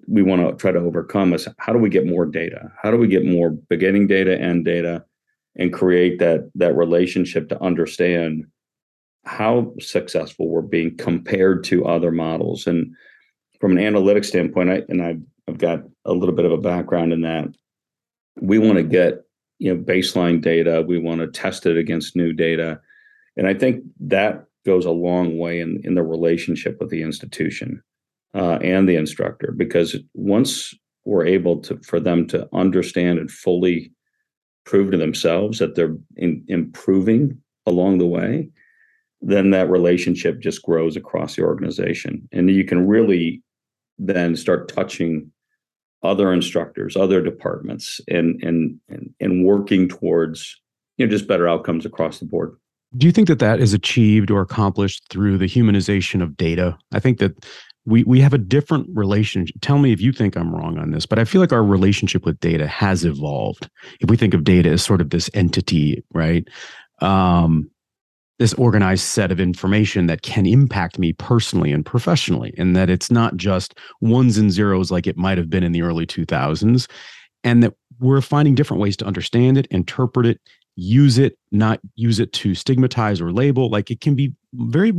we 0.07 0.23
want 0.23 0.43
to 0.43 0.57
try 0.57 0.71
to 0.71 0.79
overcome 0.79 1.33
is 1.33 1.49
how 1.59 1.73
do 1.73 1.79
we 1.79 1.89
get 1.89 2.07
more 2.07 2.27
data? 2.27 2.71
How 2.83 2.91
do 2.91 2.97
we 2.97 3.09
get 3.09 3.25
more 3.25 3.51
beginning 3.51 4.07
data 4.07 4.41
and 4.41 4.65
data 4.65 5.05
and 5.57 5.73
create 5.73 6.19
that 6.21 6.51
that 6.55 6.77
relationship 6.77 7.49
to 7.49 7.63
understand 7.63 8.45
how 9.25 9.73
successful 9.81 10.49
we're 10.49 10.63
being 10.63 10.97
compared 10.97 11.65
to 11.65 11.87
other 11.87 12.11
models. 12.11 12.67
And 12.67 12.95
from 13.61 13.77
an 13.77 13.83
analytics 13.83 14.27
standpoint 14.27 14.71
I, 14.71 14.83
and 14.89 15.03
I've, 15.03 15.23
I've 15.49 15.59
got 15.59 15.81
a 16.05 16.13
little 16.13 16.35
bit 16.35 16.45
of 16.45 16.53
a 16.53 16.59
background 16.59 17.13
in 17.13 17.23
that 17.23 17.49
we 18.41 18.59
want 18.59 18.77
to 18.77 18.83
get 18.83 19.23
you 19.59 19.73
know 19.73 19.81
baseline 19.81 20.41
data 20.41 20.85
we 20.87 20.99
want 20.99 21.21
to 21.21 21.29
test 21.29 21.67
it 21.67 21.77
against 21.77 22.17
new 22.17 22.33
data. 22.33 22.81
And 23.37 23.47
i 23.47 23.55
think 23.55 23.85
that 24.01 24.45
goes 24.65 24.85
a 24.85 24.91
long 24.91 25.39
way 25.39 25.61
in 25.61 25.81
in 25.85 25.95
the 25.95 26.03
relationship 26.03 26.79
with 26.81 26.91
the 26.91 27.03
institution 27.03 27.83
uh, 28.35 28.59
and 28.63 28.89
the 28.89 28.97
instructor 28.97 29.53
because 29.57 29.97
once 30.15 30.75
we're 31.05 31.27
able 31.27 31.61
to 31.61 31.79
for 31.85 32.01
them 32.01 32.27
to 32.29 32.49
understand 32.53 33.19
and 33.19 33.31
fully 33.31 33.93
prove 34.65 34.91
to 34.91 34.97
themselves 34.97 35.59
that 35.59 35.75
they're 35.75 35.97
in, 36.17 36.43
improving 36.49 37.39
along 37.67 37.99
the 37.99 38.07
way 38.07 38.49
then 39.27 39.51
that 39.51 39.71
relationship 39.71 40.41
just 40.41 40.63
grows 40.63 40.97
across 40.97 41.37
the 41.37 41.43
organization 41.43 42.29
and 42.33 42.51
you 42.51 42.65
can 42.65 42.87
really 42.87 43.43
then 43.99 44.37
start 44.37 44.69
touching 44.69 45.31
other 46.03 46.33
instructors, 46.33 46.97
other 46.97 47.23
departments, 47.23 48.01
and 48.09 48.41
and 48.43 48.79
and, 48.89 49.13
and 49.21 49.45
working 49.45 49.89
towards 49.89 50.61
you 50.99 51.07
know 51.07 51.11
just 51.11 51.27
better 51.27 51.49
outcomes 51.49 51.87
across 51.87 52.19
the 52.19 52.27
board. 52.27 52.57
Do 52.97 53.07
you 53.07 53.13
think 53.13 53.27
that 53.29 53.41
that 53.41 53.59
is 53.59 53.73
achieved 53.73 54.31
or 54.31 54.41
accomplished 54.41 55.09
through 55.09 55.39
the 55.39 55.47
humanization 55.47 56.23
of 56.23 56.37
data? 56.37 56.77
I 56.93 57.01
think 57.01 57.19
that 57.19 57.45
we 57.87 58.05
we 58.05 58.21
have 58.21 58.35
a 58.35 58.39
different 58.39 58.89
relationship. 58.93 59.57
Tell 59.63 59.79
me 59.79 59.93
if 59.93 60.01
you 60.01 60.13
think 60.13 60.37
I'm 60.37 60.55
wrong 60.55 60.79
on 60.79 60.91
this, 60.91 61.07
but 61.07 61.19
I 61.19 61.25
feel 61.25 61.41
like 61.41 61.53
our 61.53 61.65
relationship 61.65 62.25
with 62.25 62.39
data 62.41 62.67
has 62.67 63.05
evolved. 63.05 63.69
If 64.01 64.11
we 64.11 64.17
think 64.17 64.35
of 64.35 64.45
data 64.45 64.71
as 64.71 64.85
sort 64.85 65.01
of 65.01 65.11
this 65.11 65.31
entity, 65.35 66.05
right? 66.13 66.47
Um, 67.01 67.71
this 68.39 68.55
organized 68.55 69.05
set 69.05 69.31
of 69.31 69.41
information 69.41 70.07
that 70.07 70.23
can 70.23 70.47
impact 70.47 70.99
me 70.99 71.13
personally 71.13 71.71
and 71.71 71.87
professionally 71.87 72.53
and 72.59 72.75
that 72.75 72.91
it's 72.91 73.11
not 73.11 73.37
just 73.37 73.75
ones 74.01 74.37
and 74.37 74.51
zeros 74.51 74.91
like 74.91 75.07
it 75.07 75.17
might 75.17 75.39
have 75.39 75.49
been 75.49 75.63
in 75.63 75.73
the 75.73 75.83
early 75.83 76.07
2000s 76.07 76.89
and 77.45 77.63
that 77.63 77.75
we're 78.01 78.21
finding 78.21 78.55
different 78.55 78.81
ways 78.81 78.97
to 78.97 79.05
understand 79.05 79.57
it 79.57 79.67
interpret 79.67 80.27
it 80.27 80.41
use 80.77 81.19
it 81.19 81.39
not 81.53 81.81
use 81.95 82.19
it 82.19 82.33
to 82.33 82.55
stigmatize 82.55 83.21
or 83.21 83.33
label. 83.33 83.71
Like 83.71 83.91
it 83.91 84.01
can 84.01 84.15
be 84.15 84.33
very 84.55 84.93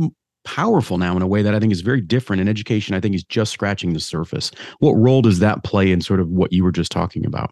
powerful 0.44 0.96
now 0.96 1.16
in 1.16 1.22
a 1.22 1.26
way 1.26 1.42
that 1.42 1.56
i 1.56 1.58
think 1.58 1.72
is 1.72 1.80
very 1.80 2.00
different 2.00 2.38
and 2.38 2.48
education 2.48 2.94
i 2.94 3.00
think 3.00 3.16
is 3.16 3.24
just 3.24 3.52
scratching 3.52 3.92
the 3.92 4.00
surface. 4.00 4.52
What 4.78 4.92
role 4.92 5.20
does 5.20 5.40
that 5.40 5.64
play 5.64 5.90
in 5.90 6.00
sort 6.00 6.20
of 6.20 6.28
what 6.28 6.52
you 6.52 6.62
were 6.62 6.70
just 6.70 6.92
talking 6.92 7.26
about? 7.26 7.50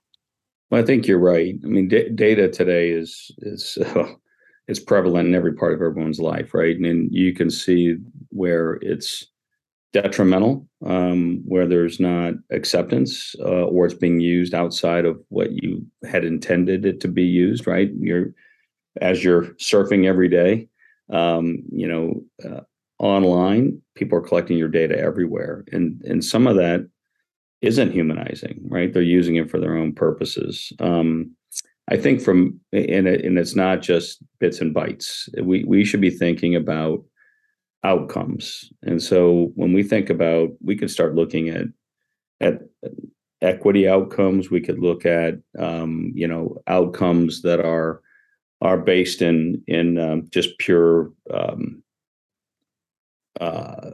Well, 0.71 0.81
I 0.81 0.87
think 0.87 1.07
you're 1.07 1.19
right. 1.19 1.57
I 1.63 1.67
mean, 1.67 1.89
d- 1.89 2.09
data 2.15 2.49
today 2.49 2.91
is 2.91 3.33
is 3.39 3.79
uh, 3.85 4.07
it's 4.67 4.81
prevalent 4.81 5.29
in 5.29 5.35
every 5.35 5.55
part 5.55 5.75
of 5.75 5.83
everyone's 5.83 6.21
life, 6.21 6.55
right? 6.55 6.77
And, 6.77 6.87
and 6.87 7.09
you 7.13 7.35
can 7.35 7.51
see 7.51 7.97
where 8.31 8.75
it's 8.81 9.27
detrimental, 9.93 10.67
um, 10.85 11.43
where 11.45 11.67
there's 11.67 12.01
not 12.01 12.35
acceptance, 12.51 13.35
uh, 13.41 13.65
or 13.65 13.87
it's 13.87 13.95
being 13.95 14.21
used 14.21 14.55
outside 14.55 15.05
of 15.05 15.21
what 15.29 15.53
you 15.53 15.87
had 16.11 16.25
intended 16.25 16.85
it 16.85 17.01
to 17.01 17.09
be 17.09 17.23
used, 17.23 17.67
right? 17.67 17.91
You're 17.99 18.35
as 19.01 19.25
you're 19.25 19.47
surfing 19.55 20.07
every 20.07 20.29
day, 20.29 20.69
um, 21.11 21.63
you 21.71 21.87
know, 21.89 22.23
uh, 22.49 22.61
online, 22.99 23.81
people 23.95 24.19
are 24.19 24.23
collecting 24.23 24.57
your 24.57 24.69
data 24.69 24.99
everywhere, 24.99 25.65
and 25.73 26.01
and 26.03 26.25
some 26.25 26.47
of 26.47 26.57
that 26.57 26.89
isn't 27.61 27.93
humanizing, 27.93 28.61
right? 28.69 28.93
They're 28.93 29.03
using 29.03 29.37
it 29.37 29.51
for 29.51 29.59
their 29.59 29.77
own 29.77 29.95
purposes. 29.95 30.73
Um, 30.81 31.35
I 31.89 31.97
think 31.97 32.23
from 32.23 32.61
and 32.73 33.07
it, 33.07 33.25
and 33.25 33.39
it's 33.39 33.55
not 33.55 33.83
just 33.83 34.23
bits 34.41 34.61
and 34.61 34.75
bytes. 34.75 35.29
We 35.43 35.65
we 35.65 35.85
should 35.85 36.01
be 36.01 36.11
thinking 36.11 36.57
about 36.57 37.05
outcomes. 37.83 38.71
And 38.83 39.03
so 39.03 39.53
when 39.55 39.75
we 39.75 39.83
think 39.83 40.09
about, 40.09 40.49
we 40.63 40.77
could 40.77 40.91
start 40.91 41.15
looking 41.15 41.51
at 41.51 41.67
at 42.41 42.63
equity 43.43 43.87
outcomes. 43.87 44.51
We 44.51 44.61
could 44.61 44.79
look 44.79 45.05
at 45.05 45.35
um, 45.59 46.13
you 46.15 46.27
know 46.27 46.57
outcomes 46.67 47.43
that 47.43 47.61
are 47.61 48.01
are 48.63 48.79
based 48.79 49.21
in 49.21 49.63
in 49.67 49.99
um, 49.99 50.29
just 50.31 50.57
pure 50.59 51.13
um, 51.33 51.83
uh, 53.41 53.91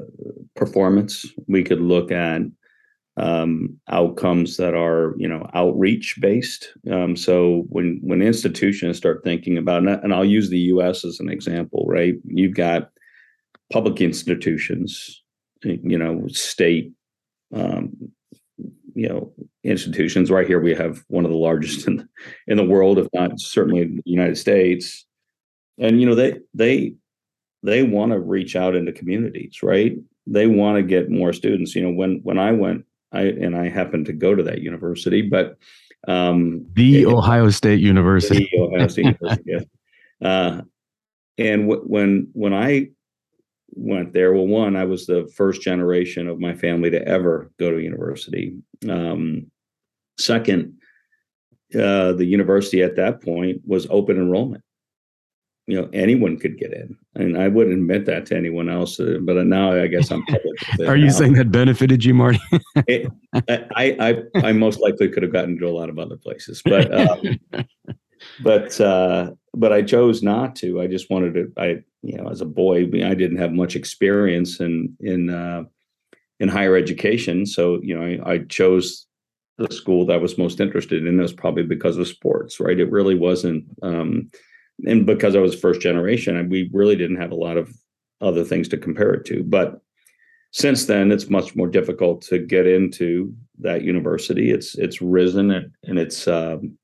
performance. 0.55 1.27
We 1.49 1.65
could 1.65 1.81
look 1.81 2.13
at 2.13 2.43
um, 3.17 3.79
outcomes 3.89 4.57
that 4.57 4.75
are 4.75 5.15
you 5.19 5.29
know 5.29 5.49
outreach 5.55 6.19
based. 6.21 6.69
Um, 6.91 7.17
so 7.17 7.65
when 7.69 8.01
when 8.03 8.23
institutions 8.23 8.97
start 8.97 9.23
thinking 9.25 9.59
about 9.59 9.87
and 9.87 10.15
I'll 10.15 10.25
use 10.25 10.51
the 10.51 10.59
U.S. 10.59 11.05
as 11.05 11.21
an 11.21 11.29
example, 11.29 11.85
right? 11.89 12.15
You've 12.25 12.55
got 12.55 12.91
public 13.73 14.01
institutions, 14.01 15.23
you 15.63 15.99
know, 15.99 16.27
state, 16.29 16.93
um, 17.55 17.91
you 18.95 19.09
know, 19.09 19.33
institutions. 19.65 20.31
Right 20.31 20.47
here, 20.47 20.61
we 20.61 20.75
have 20.75 21.03
one 21.09 21.25
of 21.25 21.31
the 21.31 21.37
largest 21.37 21.87
in 21.89 22.09
in 22.47 22.57
the 22.57 22.65
world, 22.65 22.99
if 22.99 23.09
not 23.13 23.41
certainly 23.41 23.83
in 23.83 23.97
the 23.97 24.03
United 24.05 24.39
States. 24.39 25.05
And 25.79 26.01
you 26.01 26.07
know, 26.07 26.15
they 26.15 26.39
they 26.55 26.95
they 27.63 27.83
want 27.83 28.13
to 28.13 28.21
reach 28.21 28.57
out 28.57 28.75
into 28.75 28.93
communities, 28.93 29.63
right? 29.63 29.97
They 30.27 30.47
want 30.47 30.77
to 30.77 30.83
get 30.83 31.11
more 31.11 31.33
students. 31.33 31.75
You 31.75 31.83
know, 31.83 31.91
when 31.91 32.21
when 32.23 32.39
I 32.39 32.53
went 32.53 32.85
I 33.13 33.23
and 33.23 33.57
I 33.57 33.69
happened 33.69 34.07
to 34.07 34.13
go 34.13 34.35
to 34.35 34.43
that 34.45 34.63
university, 34.63 35.23
but 35.23 35.57
um, 36.09 36.67
the 36.75 37.03
it, 37.03 37.07
Ohio 37.07 37.51
State 37.51 37.81
University. 37.81 38.49
The 38.53 38.61
Ohio 38.61 38.89
State 38.89 39.05
University. 39.05 39.43
yes. 39.47 39.65
Uh, 40.23 40.61
and 41.39 41.67
w- 41.67 41.83
when 41.87 42.29
when 42.35 42.53
I 42.53 42.91
went 43.71 44.13
there? 44.13 44.35
Well, 44.35 44.47
one, 44.47 44.77
I 44.77 44.85
was 44.85 45.07
the 45.07 45.31
first 45.35 45.63
generation 45.63 46.29
of 46.29 46.39
my 46.39 46.55
family 46.55 46.91
to 46.91 47.09
ever 47.09 47.51
go 47.59 47.71
to 47.71 47.81
university. 47.81 48.55
Um, 48.87 49.51
second, 50.19 50.75
uh, 51.75 52.13
the 52.13 52.27
university 52.27 52.83
at 52.83 52.97
that 52.97 53.23
point 53.23 53.63
was 53.65 53.87
open 53.89 54.17
enrollment. 54.17 54.63
You 55.71 55.83
know, 55.83 55.89
anyone 55.93 56.39
could 56.39 56.59
get 56.59 56.73
in, 56.73 56.97
and 57.15 57.39
I 57.39 57.49
wouldn't 57.49 57.77
admit 57.77 58.07
that 58.07 58.27
to 58.27 58.37
anyone 58.37 58.69
else. 58.69 58.99
Uh, 58.99 59.19
but 59.23 59.45
now 59.47 59.73
I 59.73 59.87
guess 59.87 60.11
I'm 60.11 60.25
public. 60.27 60.89
Are 60.89 60.97
you 60.97 61.07
now. 61.07 61.13
saying 61.13 61.33
that 61.35 61.53
benefited 61.53 62.05
you, 62.05 62.15
Marty? 62.15 62.41
it, 62.89 63.11
I, 63.35 63.65
I 63.77 64.23
I 64.49 64.53
most 64.53 64.81
likely 64.81 65.09
could 65.09 65.23
have 65.23 65.33
gotten 65.33 65.59
to 65.59 65.67
a 65.67 65.71
lot 65.71 65.89
of 65.89 65.99
other 65.99 66.17
places, 66.17 66.63
but 66.65 66.93
um, 66.93 67.39
but 68.43 68.81
uh, 68.81 69.31
but 69.55 69.73
I 69.73 69.83
chose 69.83 70.23
not 70.23 70.57
to. 70.57 70.81
I 70.81 70.87
just 70.87 71.11
wanted 71.11 71.35
to. 71.35 71.53
I 71.57 71.67
you 72.03 72.17
know, 72.17 72.29
as 72.29 72.41
a 72.41 72.47
boy, 72.47 72.85
I 72.85 73.15
didn't 73.15 73.39
have 73.39 73.53
much 73.53 73.77
experience 73.77 74.61
in 74.61 74.97
in 75.01 75.31
uh, 75.31 75.65
in 76.41 76.49
higher 76.49 76.77
education, 76.77 77.47
so 77.47 77.81
you 77.83 77.97
know, 77.97 78.05
I, 78.25 78.33
I 78.33 78.39
chose 78.39 79.07
the 79.61 79.75
school 79.75 80.07
that 80.07 80.15
I 80.15 80.17
was 80.17 80.39
most 80.39 80.59
interested 80.59 81.07
in. 81.07 81.19
It 81.19 81.23
was 81.23 81.33
probably 81.33 81.63
because 81.63 81.99
of 81.99 82.09
sports, 82.09 82.59
right? 82.59 82.81
It 82.81 82.91
really 82.91 83.15
wasn't, 83.15 83.65
um, 83.83 84.31
and 84.87 85.07
because 85.07 85.37
I 85.37 85.41
was 85.41 85.59
first 85.59 85.81
generation, 85.81 86.49
we 86.49 86.71
really 86.73 86.97
didn't 86.97 87.21
have 87.21 87.33
a 87.33 87.37
lot 87.37 87.57
of 87.57 87.73
other 88.21 88.45
things 88.45 88.69
to 88.69 88.77
compare 88.77 89.13
it 89.15 89.25
to. 89.27 89.43
But 89.43 89.81
since 90.53 90.87
then, 90.87 91.13
it's 91.13 91.31
much 91.31 91.55
more 91.55 91.69
difficult 91.69 92.23
to 92.23 92.39
get 92.39 92.67
into 92.67 93.35
that 93.61 93.83
university. 93.83 94.51
It's 94.51 94.77
it's 94.77 95.01
risen 95.01 95.73
in 95.83 95.99
its 95.99 96.27
um, 96.27 96.77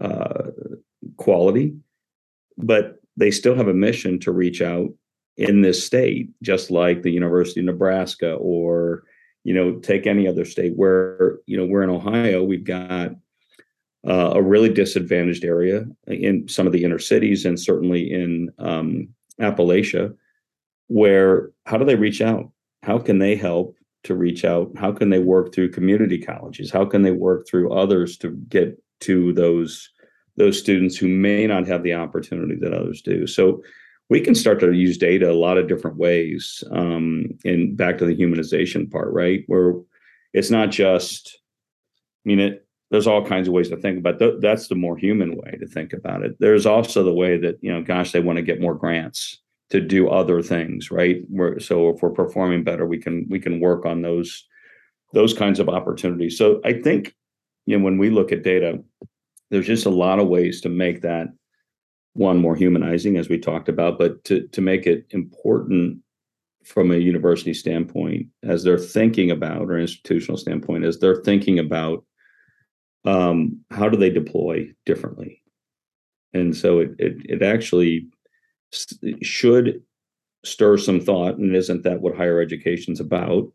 uh, 0.00 0.50
quality, 1.16 1.74
but 2.56 2.96
they 3.16 3.30
still 3.30 3.54
have 3.54 3.68
a 3.68 3.74
mission 3.74 4.18
to 4.20 4.32
reach 4.32 4.62
out 4.62 4.90
in 5.36 5.62
this 5.62 5.84
state, 5.84 6.30
just 6.42 6.70
like 6.70 7.02
the 7.02 7.10
University 7.10 7.60
of 7.60 7.66
Nebraska 7.66 8.34
or 8.34 9.04
you 9.44 9.54
know, 9.54 9.74
take 9.78 10.06
any 10.06 10.28
other 10.28 10.44
state 10.44 10.76
where, 10.76 11.38
you 11.46 11.56
know, 11.56 11.66
we're 11.66 11.82
in 11.82 11.90
Ohio, 11.90 12.42
we've 12.42 12.64
got 12.64 13.12
uh, 14.06 14.32
a 14.34 14.42
really 14.42 14.68
disadvantaged 14.68 15.44
area 15.44 15.84
in 16.06 16.48
some 16.48 16.66
of 16.66 16.72
the 16.72 16.84
inner 16.84 16.98
cities 16.98 17.44
and 17.44 17.58
certainly 17.58 18.12
in 18.12 18.50
um, 18.58 19.08
Appalachia, 19.40 20.14
where 20.88 21.50
how 21.66 21.76
do 21.76 21.84
they 21.84 21.94
reach 21.94 22.20
out? 22.20 22.50
How 22.82 22.98
can 22.98 23.18
they 23.18 23.36
help 23.36 23.76
to 24.04 24.14
reach 24.14 24.44
out? 24.44 24.72
How 24.76 24.92
can 24.92 25.10
they 25.10 25.20
work 25.20 25.54
through 25.54 25.70
community 25.70 26.18
colleges? 26.18 26.70
How 26.70 26.84
can 26.84 27.02
they 27.02 27.12
work 27.12 27.46
through 27.46 27.72
others 27.72 28.16
to 28.18 28.30
get 28.48 28.80
to 29.00 29.32
those 29.32 29.90
those 30.36 30.58
students 30.58 30.96
who 30.96 31.08
may 31.08 31.46
not 31.46 31.66
have 31.66 31.82
the 31.82 31.94
opportunity 31.94 32.56
that 32.56 32.74
others 32.74 33.02
do? 33.02 33.26
So 33.26 33.62
we 34.08 34.20
can 34.20 34.34
start 34.34 34.60
to 34.60 34.72
use 34.72 34.98
data 34.98 35.30
a 35.30 35.32
lot 35.32 35.58
of 35.58 35.68
different 35.68 35.96
ways. 35.96 36.62
Um, 36.70 37.38
and 37.44 37.76
back 37.76 37.98
to 37.98 38.04
the 38.04 38.16
humanization 38.16 38.90
part, 38.90 39.12
right? 39.12 39.44
Where 39.46 39.74
it's 40.34 40.50
not 40.50 40.70
just, 40.70 41.38
I 42.24 42.28
mean, 42.28 42.40
it, 42.40 42.66
there's 42.92 43.06
all 43.06 43.24
kinds 43.24 43.48
of 43.48 43.54
ways 43.54 43.70
to 43.70 43.76
think 43.78 43.98
about 43.98 44.20
it. 44.20 44.42
That's 44.42 44.68
the 44.68 44.74
more 44.74 44.98
human 44.98 45.34
way 45.34 45.56
to 45.58 45.66
think 45.66 45.94
about 45.94 46.22
it. 46.22 46.36
There's 46.38 46.66
also 46.66 47.02
the 47.02 47.14
way 47.14 47.38
that, 47.38 47.56
you 47.62 47.72
know, 47.72 47.82
gosh, 47.82 48.12
they 48.12 48.20
want 48.20 48.36
to 48.36 48.42
get 48.42 48.60
more 48.60 48.74
grants 48.74 49.40
to 49.70 49.80
do 49.80 50.10
other 50.10 50.42
things, 50.42 50.90
right? 50.90 51.22
We're, 51.30 51.58
so 51.58 51.88
if 51.88 52.02
we're 52.02 52.10
performing 52.10 52.64
better, 52.64 52.86
we 52.86 52.98
can 52.98 53.26
we 53.30 53.40
can 53.40 53.60
work 53.60 53.86
on 53.86 54.02
those 54.02 54.46
those 55.14 55.32
kinds 55.32 55.58
of 55.58 55.70
opportunities. 55.70 56.36
So 56.36 56.60
I 56.66 56.74
think, 56.74 57.14
you 57.64 57.78
know, 57.78 57.82
when 57.82 57.96
we 57.96 58.10
look 58.10 58.30
at 58.30 58.42
data, 58.42 58.84
there's 59.50 59.66
just 59.66 59.86
a 59.86 59.90
lot 59.90 60.18
of 60.18 60.28
ways 60.28 60.60
to 60.60 60.68
make 60.68 61.00
that 61.00 61.28
one 62.12 62.36
more 62.36 62.54
humanizing 62.54 63.16
as 63.16 63.30
we 63.30 63.38
talked 63.38 63.70
about 63.70 63.98
but 63.98 64.22
to 64.24 64.46
to 64.48 64.60
make 64.60 64.86
it 64.86 65.06
important 65.10 65.98
from 66.62 66.90
a 66.90 66.96
university 66.96 67.54
standpoint 67.54 68.26
as 68.42 68.62
they're 68.62 68.76
thinking 68.76 69.30
about 69.30 69.62
or 69.62 69.78
institutional 69.78 70.36
standpoint 70.36 70.84
as 70.84 70.98
they're 70.98 71.22
thinking 71.22 71.58
about 71.58 72.04
um, 73.04 73.60
how 73.70 73.88
do 73.88 73.96
they 73.96 74.10
deploy 74.10 74.68
differently? 74.86 75.42
And 76.32 76.56
so 76.56 76.80
it 76.80 76.90
it, 76.98 77.16
it 77.24 77.42
actually 77.42 78.06
should 79.22 79.82
stir 80.44 80.76
some 80.76 81.00
thought 81.00 81.36
and 81.36 81.54
isn't 81.54 81.84
that 81.84 82.00
what 82.00 82.16
higher 82.16 82.40
education 82.40 82.92
is 82.92 83.00
about 83.00 83.52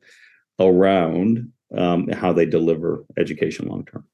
around 0.60 1.52
um, 1.76 2.08
how 2.10 2.32
they 2.32 2.46
deliver 2.46 3.04
education 3.18 3.68
long 3.68 3.84
term 3.86 4.06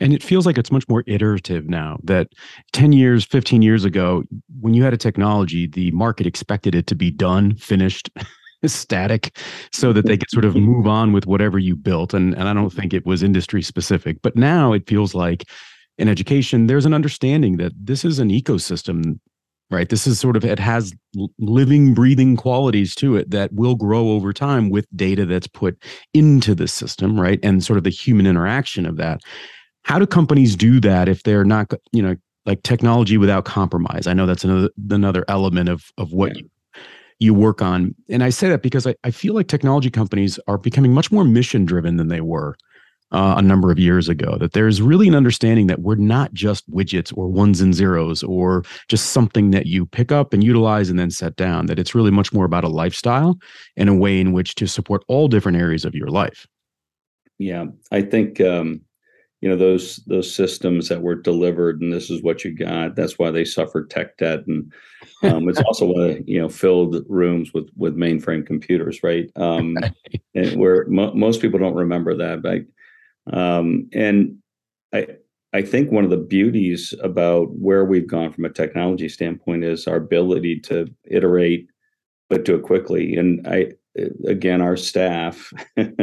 and 0.00 0.12
it 0.12 0.22
feels 0.22 0.46
like 0.46 0.58
it's 0.58 0.70
much 0.70 0.88
more 0.88 1.02
iterative 1.06 1.68
now 1.68 1.98
that 2.04 2.28
10 2.72 2.92
years, 2.92 3.24
15 3.24 3.62
years 3.62 3.84
ago, 3.84 4.22
when 4.60 4.74
you 4.74 4.82
had 4.84 4.94
a 4.94 4.98
technology, 4.98 5.66
the 5.66 5.90
market 5.90 6.26
expected 6.26 6.74
it 6.74 6.86
to 6.86 6.94
be 6.94 7.10
done, 7.10 7.56
finished, 7.56 8.10
static, 8.66 9.36
so 9.72 9.92
that 9.92 10.06
they 10.06 10.16
could 10.16 10.30
sort 10.30 10.44
of 10.44 10.56
move 10.56 10.86
on 10.86 11.12
with 11.12 11.26
whatever 11.26 11.58
you 11.58 11.76
built. 11.76 12.14
And, 12.14 12.34
and 12.34 12.48
I 12.48 12.54
don't 12.54 12.70
think 12.70 12.92
it 12.92 13.06
was 13.06 13.22
industry 13.22 13.62
specific. 13.62 14.20
But 14.22 14.36
now 14.36 14.72
it 14.72 14.88
feels 14.88 15.14
like 15.14 15.44
in 15.98 16.08
education, 16.08 16.66
there's 16.66 16.86
an 16.86 16.94
understanding 16.94 17.56
that 17.58 17.72
this 17.76 18.04
is 18.04 18.18
an 18.18 18.30
ecosystem 18.30 19.20
right 19.70 19.90
this 19.90 20.06
is 20.06 20.18
sort 20.18 20.34
of 20.34 20.46
it 20.46 20.58
has 20.58 20.94
living 21.38 21.92
breathing 21.92 22.38
qualities 22.38 22.94
to 22.94 23.16
it 23.16 23.30
that 23.30 23.52
will 23.52 23.74
grow 23.74 24.12
over 24.12 24.32
time 24.32 24.70
with 24.70 24.86
data 24.96 25.26
that's 25.26 25.46
put 25.46 25.76
into 26.14 26.54
the 26.54 26.66
system 26.66 27.20
right 27.20 27.38
and 27.42 27.62
sort 27.62 27.76
of 27.76 27.84
the 27.84 27.90
human 27.90 28.26
interaction 28.26 28.86
of 28.86 28.96
that 28.96 29.20
how 29.88 29.98
do 29.98 30.06
companies 30.06 30.54
do 30.54 30.80
that 30.80 31.08
if 31.08 31.22
they're 31.22 31.44
not, 31.44 31.72
you 31.92 32.02
know, 32.02 32.14
like 32.44 32.62
technology 32.62 33.16
without 33.16 33.46
compromise? 33.46 34.06
I 34.06 34.12
know 34.12 34.26
that's 34.26 34.44
another 34.44 34.70
another 34.90 35.24
element 35.28 35.70
of 35.70 35.90
of 35.96 36.12
what 36.12 36.36
you 36.36 36.50
you 37.18 37.34
work 37.34 37.60
on. 37.60 37.94
And 38.08 38.22
I 38.22 38.30
say 38.30 38.48
that 38.48 38.62
because 38.62 38.86
I, 38.86 38.94
I 39.04 39.10
feel 39.10 39.34
like 39.34 39.48
technology 39.48 39.90
companies 39.90 40.38
are 40.46 40.58
becoming 40.58 40.92
much 40.92 41.10
more 41.10 41.24
mission 41.24 41.64
driven 41.64 41.96
than 41.96 42.08
they 42.08 42.20
were 42.20 42.56
uh, 43.10 43.34
a 43.36 43.42
number 43.42 43.70
of 43.72 43.78
years 43.78 44.08
ago. 44.08 44.36
That 44.38 44.52
there's 44.52 44.80
really 44.80 45.08
an 45.08 45.14
understanding 45.14 45.66
that 45.68 45.80
we're 45.80 45.96
not 45.96 46.32
just 46.32 46.70
widgets 46.70 47.16
or 47.16 47.28
ones 47.28 47.60
and 47.60 47.74
zeros 47.74 48.22
or 48.22 48.64
just 48.88 49.10
something 49.10 49.50
that 49.50 49.66
you 49.66 49.86
pick 49.86 50.12
up 50.12 50.32
and 50.32 50.44
utilize 50.44 50.90
and 50.90 50.98
then 50.98 51.10
set 51.10 51.36
down. 51.36 51.66
That 51.66 51.78
it's 51.78 51.94
really 51.94 52.10
much 52.10 52.32
more 52.32 52.44
about 52.44 52.64
a 52.64 52.68
lifestyle 52.68 53.38
and 53.76 53.88
a 53.88 53.94
way 53.94 54.20
in 54.20 54.32
which 54.32 54.54
to 54.56 54.66
support 54.66 55.04
all 55.08 55.28
different 55.28 55.58
areas 55.58 55.84
of 55.84 55.94
your 55.94 56.08
life. 56.08 56.46
Yeah, 57.38 57.66
I 57.92 58.02
think 58.02 58.40
um, 58.40 58.80
you 59.40 59.48
know 59.48 59.56
those 59.56 59.96
those 60.06 60.34
systems 60.34 60.88
that 60.88 61.02
were 61.02 61.14
delivered 61.14 61.80
and 61.80 61.92
this 61.92 62.10
is 62.10 62.22
what 62.22 62.44
you 62.44 62.54
got. 62.54 62.96
That's 62.96 63.18
why 63.18 63.30
they 63.30 63.44
suffered 63.44 63.90
tech 63.90 64.16
debt 64.16 64.46
and 64.46 64.72
um, 65.22 65.48
it's 65.48 65.60
also 65.60 65.86
why 65.86 66.22
you 66.26 66.40
know 66.40 66.48
filled 66.48 67.04
rooms 67.08 67.52
with 67.52 67.68
with 67.76 67.96
mainframe 67.96 68.46
computers 68.46 69.02
right? 69.02 69.30
Um, 69.36 69.76
and 70.34 70.58
where 70.58 70.86
mo- 70.88 71.14
most 71.14 71.40
people 71.40 71.58
don't 71.58 71.74
remember 71.74 72.16
that 72.16 72.42
but 72.42 73.36
um, 73.36 73.88
and 73.92 74.38
i 74.92 75.06
i 75.52 75.62
think 75.62 75.90
one 75.90 76.04
of 76.04 76.10
the 76.10 76.16
beauties 76.16 76.94
about 77.02 77.50
where 77.52 77.84
we've 77.84 78.06
gone 78.06 78.32
from 78.32 78.44
a 78.44 78.50
technology 78.50 79.08
standpoint 79.08 79.64
is 79.64 79.86
our 79.86 79.96
ability 79.96 80.60
to 80.60 80.86
iterate 81.04 81.68
but 82.28 82.44
do 82.44 82.54
it 82.54 82.62
quickly. 82.62 83.16
And 83.16 83.46
i 83.46 83.72
again, 84.26 84.60
our 84.60 84.76
staff 84.76 85.52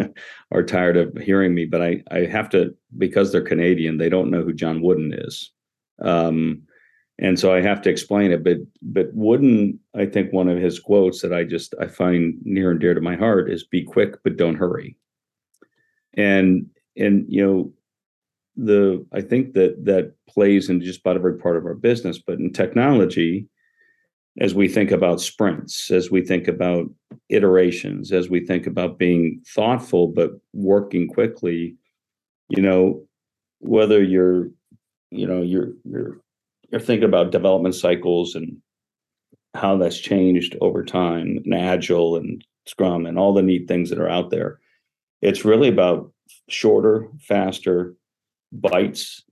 are 0.52 0.64
tired 0.64 0.98
of 0.98 1.16
hearing 1.18 1.54
me, 1.54 1.66
but 1.66 1.82
I, 1.82 2.04
I 2.12 2.26
have 2.26 2.50
to, 2.50 2.76
because 2.98 3.32
they're 3.32 3.42
Canadian, 3.42 3.98
they 3.98 4.10
don't 4.10 4.32
know 4.32 4.44
who 4.44 4.54
John 4.54 4.82
Wooden 4.82 5.14
is. 5.14 5.52
Um, 6.02 6.64
and 7.18 7.40
so 7.40 7.54
I 7.54 7.62
have 7.62 7.82
to 7.84 7.90
explain 7.90 8.32
it. 8.32 8.44
But 8.44 8.58
but 8.82 9.08
Wooden, 9.14 9.80
I 9.96 10.06
think 10.06 10.34
one 10.34 10.50
of 10.50 10.58
his 10.58 10.80
quotes 10.80 11.22
that 11.22 11.34
I 11.34 11.44
just 11.44 11.74
I 11.80 11.88
find 11.88 12.38
near 12.44 12.72
and 12.72 12.80
dear 12.80 12.94
to 12.94 13.02
my 13.02 13.16
heart 13.16 13.50
is 13.50 13.64
"Be 13.64 13.84
quick, 13.84 14.22
but 14.24 14.38
don't 14.38 14.56
hurry." 14.56 14.98
And 16.16 16.68
and 16.98 17.26
you 17.30 17.46
know, 17.46 17.74
the 18.58 19.06
I 19.14 19.22
think 19.22 19.54
that 19.54 19.86
that 19.86 20.14
plays 20.28 20.70
in 20.70 20.82
just 20.82 21.00
about 21.02 21.16
every 21.16 21.38
part 21.38 21.56
of 21.56 21.66
our 21.66 21.74
business. 21.74 22.20
But 22.20 22.40
in 22.40 22.52
technology, 22.52 23.48
as 24.40 24.54
we 24.54 24.68
think 24.68 24.92
about 24.92 25.22
sprints, 25.22 25.90
as 25.92 26.12
we 26.12 26.22
think 26.22 26.48
about 26.48 26.90
iterations, 27.30 28.12
as 28.12 28.30
we 28.30 28.46
think 28.46 28.68
about 28.68 28.98
being 28.98 29.42
thoughtful 29.48 30.08
but 30.08 30.32
working 30.54 31.08
quickly, 31.08 31.76
you 32.50 32.62
know, 32.62 33.02
whether 33.60 34.04
you're, 34.04 34.50
you 35.12 35.26
know, 35.26 35.42
you're 35.42 35.70
you're 35.84 36.18
you're 36.70 36.82
thinking 36.82 37.08
about 37.08 37.32
development 37.32 37.76
cycles 37.76 38.36
and 38.36 38.58
how 39.54 39.78
that's 39.78 39.98
changed 39.98 40.58
over 40.60 40.84
time, 40.84 41.40
and 41.46 41.54
agile 41.54 42.18
and 42.18 42.44
Scrum 42.68 43.06
and 43.06 43.18
all 43.18 43.34
the 43.34 43.42
neat 43.42 43.68
things 43.68 43.90
that 43.90 44.00
are 44.00 44.10
out 44.10 44.32
there. 44.32 44.60
It's 45.22 45.46
really 45.46 45.70
about 45.70 46.12
shorter, 46.50 47.08
faster 47.22 47.96
bites 48.52 49.24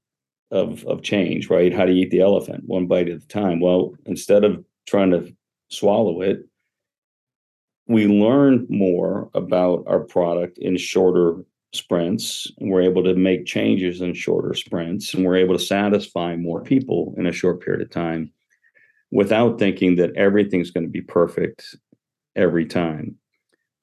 of 0.49 0.85
of 0.85 1.01
change, 1.01 1.49
right? 1.49 1.73
How 1.73 1.85
do 1.85 1.91
you 1.91 2.03
eat 2.03 2.11
the 2.11 2.21
elephant? 2.21 2.63
One 2.67 2.87
bite 2.87 3.09
at 3.09 3.23
a 3.23 3.27
time. 3.27 3.59
Well, 3.59 3.95
instead 4.05 4.45
of 4.45 4.63
trying 4.87 5.11
to 5.11 5.33
swallow 5.69 6.21
it, 6.21 6.45
we 7.87 8.07
learn 8.07 8.65
more 8.69 9.29
about 9.33 9.83
our 9.87 9.99
product 9.99 10.57
in 10.57 10.77
shorter 10.77 11.43
sprints 11.73 12.51
we're 12.61 12.83
able 12.83 13.03
to 13.03 13.15
make 13.15 13.47
changes 13.47 13.99
in 13.99 14.13
shorter 14.13 14.53
sprints 14.53 15.13
and 15.13 15.25
we're 15.25 15.35
able 15.35 15.57
to 15.57 15.63
satisfy 15.63 16.35
more 16.35 16.61
people 16.61 17.15
in 17.17 17.25
a 17.25 17.31
short 17.31 17.61
period 17.61 17.81
of 17.81 17.89
time 17.89 18.31
without 19.13 19.59
thinking 19.59 19.95
that 19.95 20.15
everything's 20.15 20.71
going 20.71 20.83
to 20.83 20.89
be 20.89 21.01
perfect 21.01 21.75
every 22.35 22.65
time. 22.65 23.15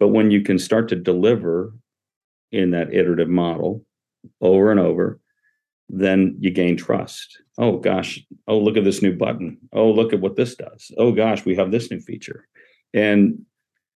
But 0.00 0.08
when 0.08 0.30
you 0.30 0.42
can 0.42 0.58
start 0.58 0.88
to 0.88 0.96
deliver 0.96 1.72
in 2.50 2.72
that 2.72 2.92
iterative 2.92 3.28
model 3.28 3.84
over 4.40 4.72
and 4.72 4.80
over, 4.80 5.20
then 5.92 6.36
you 6.38 6.50
gain 6.50 6.76
trust. 6.76 7.42
Oh 7.58 7.78
gosh, 7.78 8.20
oh 8.48 8.58
look 8.58 8.76
at 8.76 8.84
this 8.84 9.02
new 9.02 9.14
button. 9.16 9.58
Oh 9.72 9.90
look 9.90 10.12
at 10.12 10.20
what 10.20 10.36
this 10.36 10.54
does. 10.54 10.90
Oh 10.96 11.12
gosh, 11.12 11.44
we 11.44 11.56
have 11.56 11.70
this 11.70 11.90
new 11.90 12.00
feature. 12.00 12.46
And 12.94 13.44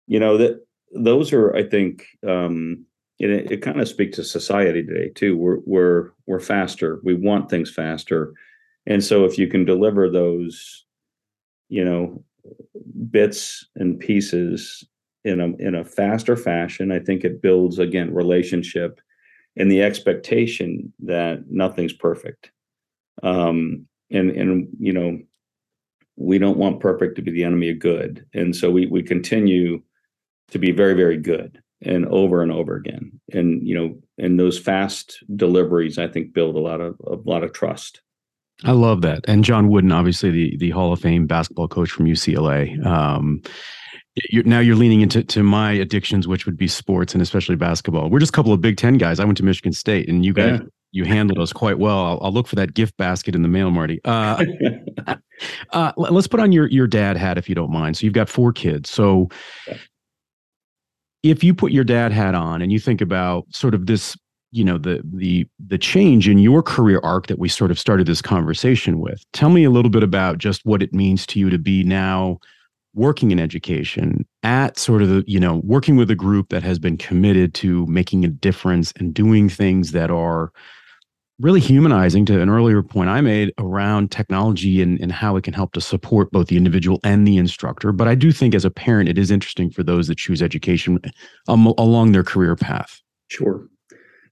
you 0.07 0.19
know 0.21 0.37
that 0.39 0.65
those 0.93 1.33
are, 1.33 1.55
I 1.55 1.63
think, 1.63 2.07
um, 2.27 2.85
it, 3.19 3.31
it 3.51 3.63
kind 3.63 3.81
of 3.81 3.89
speaks 3.89 4.17
to 4.17 4.25
society 4.25 4.85
today 4.85 5.11
too. 5.15 5.37
We're 5.37 5.59
we're 5.65 6.11
we're 6.27 6.41
faster. 6.41 7.01
We 7.05 7.15
want 7.15 7.49
things 7.49 7.71
faster, 7.71 8.35
and 8.87 9.03
so 9.03 9.25
if 9.25 9.39
you 9.39 9.47
can 9.47 9.65
deliver 9.65 10.11
those, 10.11 10.85
you 11.69 11.85
know, 11.85 12.25
bits 13.11 13.67
and 13.77 13.99
pieces 13.99 14.85
in 15.25 15.41
a 15.41 15.55
in 15.57 15.75
a 15.75 15.85
faster 15.85 16.37
fashion, 16.37 16.91
I 16.91 16.99
think 16.99 17.25
it 17.25 17.41
builds 17.41 17.79
again 17.79 18.13
relationship 18.13 19.01
and 19.57 19.71
the 19.71 19.83
expectation 19.83 20.93
that 21.01 21.45
nothing's 21.49 21.93
perfect. 21.93 22.51
Um, 23.23 23.87
and 24.11 24.31
and 24.31 24.69
you 24.79 24.93
know, 24.93 25.19
we 26.17 26.39
don't 26.39 26.59
want 26.59 26.81
perfect 26.81 27.17
to 27.17 27.23
be 27.23 27.31
the 27.31 27.45
enemy 27.45 27.71
of 27.71 27.79
good, 27.79 28.27
and 28.35 28.55
so 28.55 28.71
we 28.71 28.87
we 28.87 29.03
continue 29.03 29.83
to 30.51 30.59
be 30.59 30.73
very 30.73 30.95
very 30.95 31.17
good 31.17 31.63
and 31.83 32.07
over 32.07 32.43
and 32.43 32.53
over 32.53 32.77
again. 32.77 33.21
And 33.33 33.67
you 33.67 33.75
know, 33.75 33.99
and 34.19 34.39
those 34.39 34.59
fast 34.59 35.23
deliveries, 35.37 35.99
I 35.99 36.09
think, 36.09 36.33
build 36.33 36.57
a 36.57 36.61
lot 36.61 36.81
of 36.81 36.97
a 37.07 37.17
lot 37.29 37.45
of 37.45 37.53
trust. 37.53 38.01
I 38.63 38.73
love 38.73 39.03
that. 39.03 39.25
And 39.27 39.45
John 39.45 39.69
Wooden, 39.69 39.93
obviously 39.93 40.31
the 40.31 40.57
the 40.59 40.71
Hall 40.71 40.93
of 40.93 41.01
Fame 41.01 41.27
basketball 41.27 41.69
coach 41.69 41.91
from 41.91 42.07
UCLA. 42.07 42.85
Um, 42.85 43.43
you're, 44.31 44.45
now 44.45 44.61
you're 44.61 44.77
leaning 44.77 45.01
into 45.01 45.25
to 45.25 45.43
my 45.43 45.73
addictions, 45.73 46.29
which 46.29 46.47
would 46.47 46.57
be 46.57 46.69
sports 46.69 47.15
and 47.15 47.23
especially 47.23 47.57
basketball. 47.57 48.11
We're 48.11 48.21
just 48.21 48.31
a 48.31 48.37
couple 48.37 48.53
of 48.53 48.61
Big 48.61 48.77
Ten 48.77 48.97
guys. 48.97 49.19
I 49.19 49.25
went 49.25 49.37
to 49.39 49.45
Michigan 49.45 49.73
State, 49.73 50.09
and 50.09 50.25
you 50.25 50.33
guys 50.33 50.61
yeah. 50.61 50.67
you 50.93 51.05
handled 51.05 51.39
us 51.39 51.53
quite 51.53 51.79
well. 51.79 51.99
I'll, 51.99 52.19
I'll, 52.23 52.33
look 52.33 52.47
for 52.47 52.57
that 52.57 52.75
gift 52.75 52.97
basket 52.97 53.35
in 53.35 53.43
the 53.43 53.49
mail, 53.49 53.71
Marty. 53.71 54.01
Uh, 54.05 54.45
uh, 55.73 55.93
let's 55.97 56.29
put 56.29 56.41
on 56.41 56.53
your 56.53 56.69
your 56.69 56.87
dad 56.87 57.17
hat 57.17 57.39
if 57.39 57.49
you 57.49 57.55
don't 57.55 57.73
mind. 57.73 57.97
So 57.97 58.05
you've 58.05 58.15
got 58.15 58.29
four 58.29 58.53
kids. 58.53 58.89
So 58.89 59.29
if 61.25 61.43
you 61.43 61.55
put 61.55 61.73
your 61.73 61.85
dad 61.85 62.13
hat 62.13 62.35
on 62.35 62.63
and 62.63 62.71
you 62.71 62.79
think 62.79 63.01
about 63.01 63.47
sort 63.51 63.75
of 63.75 63.87
this 63.87 64.17
you 64.53 64.63
know 64.63 64.79
the 64.79 65.03
the 65.13 65.45
the 65.67 65.79
change 65.79 66.29
in 66.29 66.39
your 66.39 66.63
career 66.63 67.01
arc 67.03 67.27
that 67.27 67.41
we 67.41 67.49
sort 67.49 67.73
of 67.73 67.79
started 67.79 68.07
this 68.07 68.23
conversation 68.23 69.01
with 69.01 69.25
tell 69.33 69.51
me 69.51 69.65
a 69.65 69.71
little 69.71 69.91
bit 69.91 70.05
about 70.05 70.39
just 70.39 70.65
what 70.65 70.81
it 70.81 70.95
means 70.95 71.27
to 71.27 71.41
you 71.41 71.51
to 71.51 71.59
be 71.59 71.83
now 71.83 72.39
working 72.95 73.31
in 73.31 73.41
education 73.41 74.27
at 74.43 74.79
sort 74.79 75.03
of 75.03 75.09
the 75.09 75.25
you 75.27 75.41
know 75.41 75.61
working 75.65 75.97
with 75.97 76.11
a 76.11 76.15
group 76.15 76.49
that 76.49 76.63
has 76.63 76.79
been 76.79 76.97
committed 76.97 77.55
to 77.55 77.87
making 77.87 78.25
a 78.25 78.29
difference 78.29 78.93
and 78.99 79.13
doing 79.15 79.49
things 79.49 79.93
that 79.93 80.11
are 80.11 80.53
really 81.41 81.61
humanizing 81.61 82.25
to 82.25 82.41
an 82.41 82.49
earlier 82.49 82.83
point 82.83 83.11
I 83.11 83.21
made 83.21 83.53
around 83.59 84.13
technology 84.13 84.81
and, 84.81 85.01
and 85.01 85.11
how 85.11 85.37
it 85.37 85.43
can 85.43 85.53
help 85.53 85.73
to 85.73 85.81
support 85.81 86.31
both 86.31 86.47
the 86.47 86.57
individual 86.57 87.01
and 87.03 87.27
the 87.27 87.39
instructor. 87.39 87.91
But 87.91 88.07
I 88.07 88.15
do 88.15 88.31
think 88.31 88.55
as 88.55 88.65
a 88.65 88.71
parent, 88.71 89.09
it 89.09 89.19
is 89.19 89.33
interesting 89.33 89.69
for 89.69 89.83
those 89.83 90.07
that 90.07 90.19
choose 90.19 90.41
education 90.41 91.01
um, 91.49 91.67
along 91.79 92.13
their 92.13 92.23
career 92.23 92.55
path. 92.55 93.01
Sure. 93.29 93.67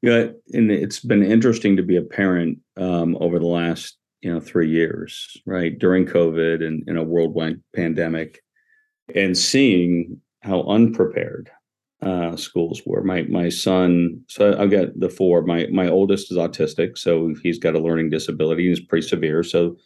Yeah, 0.00 0.28
and 0.52 0.70
it's 0.70 1.00
been 1.00 1.22
interesting 1.22 1.76
to 1.76 1.82
be 1.82 1.96
a 1.96 2.02
parent 2.02 2.58
um, 2.76 3.16
over 3.20 3.38
the 3.38 3.46
last 3.46 3.96
you 4.20 4.32
know 4.32 4.40
three 4.40 4.68
years, 4.68 5.36
right? 5.46 5.78
During 5.78 6.06
COVID 6.06 6.64
and 6.66 6.82
in 6.88 6.96
a 6.96 7.04
worldwide 7.04 7.60
pandemic, 7.74 8.40
and 9.14 9.36
seeing 9.36 10.20
how 10.40 10.62
unprepared 10.62 11.50
uh, 12.02 12.36
schools 12.36 12.82
were. 12.84 13.02
My 13.02 13.22
my 13.22 13.48
son, 13.48 14.20
so 14.26 14.56
I've 14.58 14.70
got 14.70 14.98
the 14.98 15.08
four. 15.08 15.42
My 15.42 15.66
my 15.70 15.88
oldest 15.88 16.32
is 16.32 16.38
autistic, 16.38 16.98
so 16.98 17.34
he's 17.42 17.58
got 17.58 17.76
a 17.76 17.80
learning 17.80 18.10
disability. 18.10 18.68
He's 18.68 18.80
pretty 18.80 19.06
severe. 19.06 19.42
So 19.42 19.76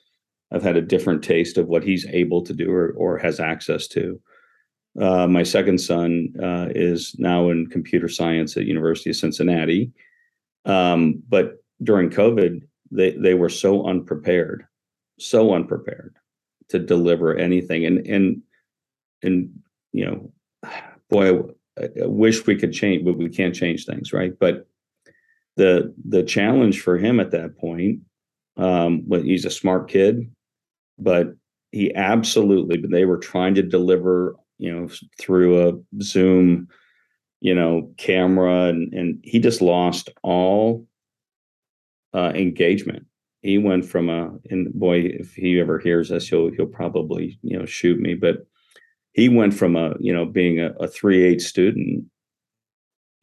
I've 0.51 0.63
had 0.63 0.77
a 0.77 0.83
different 0.83 1.23
taste 1.23 1.59
of 1.59 1.69
what 1.69 1.85
he's 1.85 2.07
able 2.07 2.43
to 2.43 2.55
do 2.55 2.71
or 2.71 2.93
or 2.97 3.19
has 3.19 3.39
access 3.39 3.87
to. 3.89 4.21
Uh, 4.99 5.27
my 5.27 5.43
second 5.43 5.79
son 5.79 6.33
uh, 6.43 6.69
is 6.75 7.15
now 7.19 7.51
in 7.51 7.67
computer 7.67 8.09
science 8.09 8.57
at 8.57 8.65
University 8.65 9.11
of 9.11 9.17
Cincinnati, 9.17 9.93
um, 10.65 11.23
but 11.29 11.63
during 11.83 12.09
COVID, 12.09 12.63
they 12.91 13.11
they 13.11 13.35
were 13.35 13.51
so 13.51 13.87
unprepared, 13.87 14.67
so 15.19 15.53
unprepared 15.53 16.17
to 16.69 16.79
deliver 16.79 17.37
anything, 17.37 17.85
and 17.85 18.07
and 18.07 18.43
and 19.23 19.51
you 19.93 20.05
know, 20.05 20.33
boy, 21.11 21.41
I 21.79 22.07
wish 22.07 22.47
we 22.47 22.57
could 22.57 22.73
change, 22.73 23.05
but 23.05 23.17
we 23.19 23.29
can't 23.29 23.55
change 23.55 23.85
things, 23.85 24.13
right? 24.13 24.33
But 24.39 24.67
the 25.57 25.95
the 26.07 26.23
challenge 26.23 26.81
for 26.81 26.99
him 26.99 27.21
at 27.21 27.31
that 27.31 27.57
point, 27.59 28.01
um, 28.57 29.03
well, 29.07 29.23
he's 29.23 29.45
a 29.45 29.51
smart 29.51 29.89
kid, 29.89 30.31
but 30.99 31.35
he 31.73 31.95
absolutely, 31.95 32.79
but 32.79 32.91
they 32.91 33.05
were 33.05 33.19
trying 33.19 33.55
to 33.55 33.63
deliver, 33.63 34.37
you 34.59 34.75
know, 34.75 34.89
through 35.21 35.69
a 35.69 36.03
Zoom, 36.03 36.69
you 37.41 37.55
know, 37.55 37.91
camera, 37.97 38.65
and 38.65 38.93
and 38.95 39.21
he 39.23 39.39
just 39.39 39.61
lost 39.61 40.11
all 40.23 40.87
uh, 42.15 42.33
engagement. 42.35 43.07
He 43.43 43.59
went 43.59 43.85
from 43.85 44.09
a, 44.09 44.33
and 44.51 44.73
boy, 44.75 45.01
if 45.01 45.35
he 45.35 45.61
ever 45.61 45.79
hears 45.79 46.09
this, 46.09 46.29
he'll 46.29 46.51
he'll 46.51 46.67
probably 46.67 47.39
you 47.43 47.59
know 47.59 47.67
shoot 47.67 48.01
me, 48.01 48.15
but 48.15 48.47
he 49.17 49.31
went 49.31 49.55
from 49.55 49.75
a 49.75 49.95
you 49.99 50.13
know 50.13 50.27
being 50.27 50.61
a, 50.61 50.71
a 50.79 50.87
three 50.87 51.25
eight 51.25 51.41
student 51.41 52.05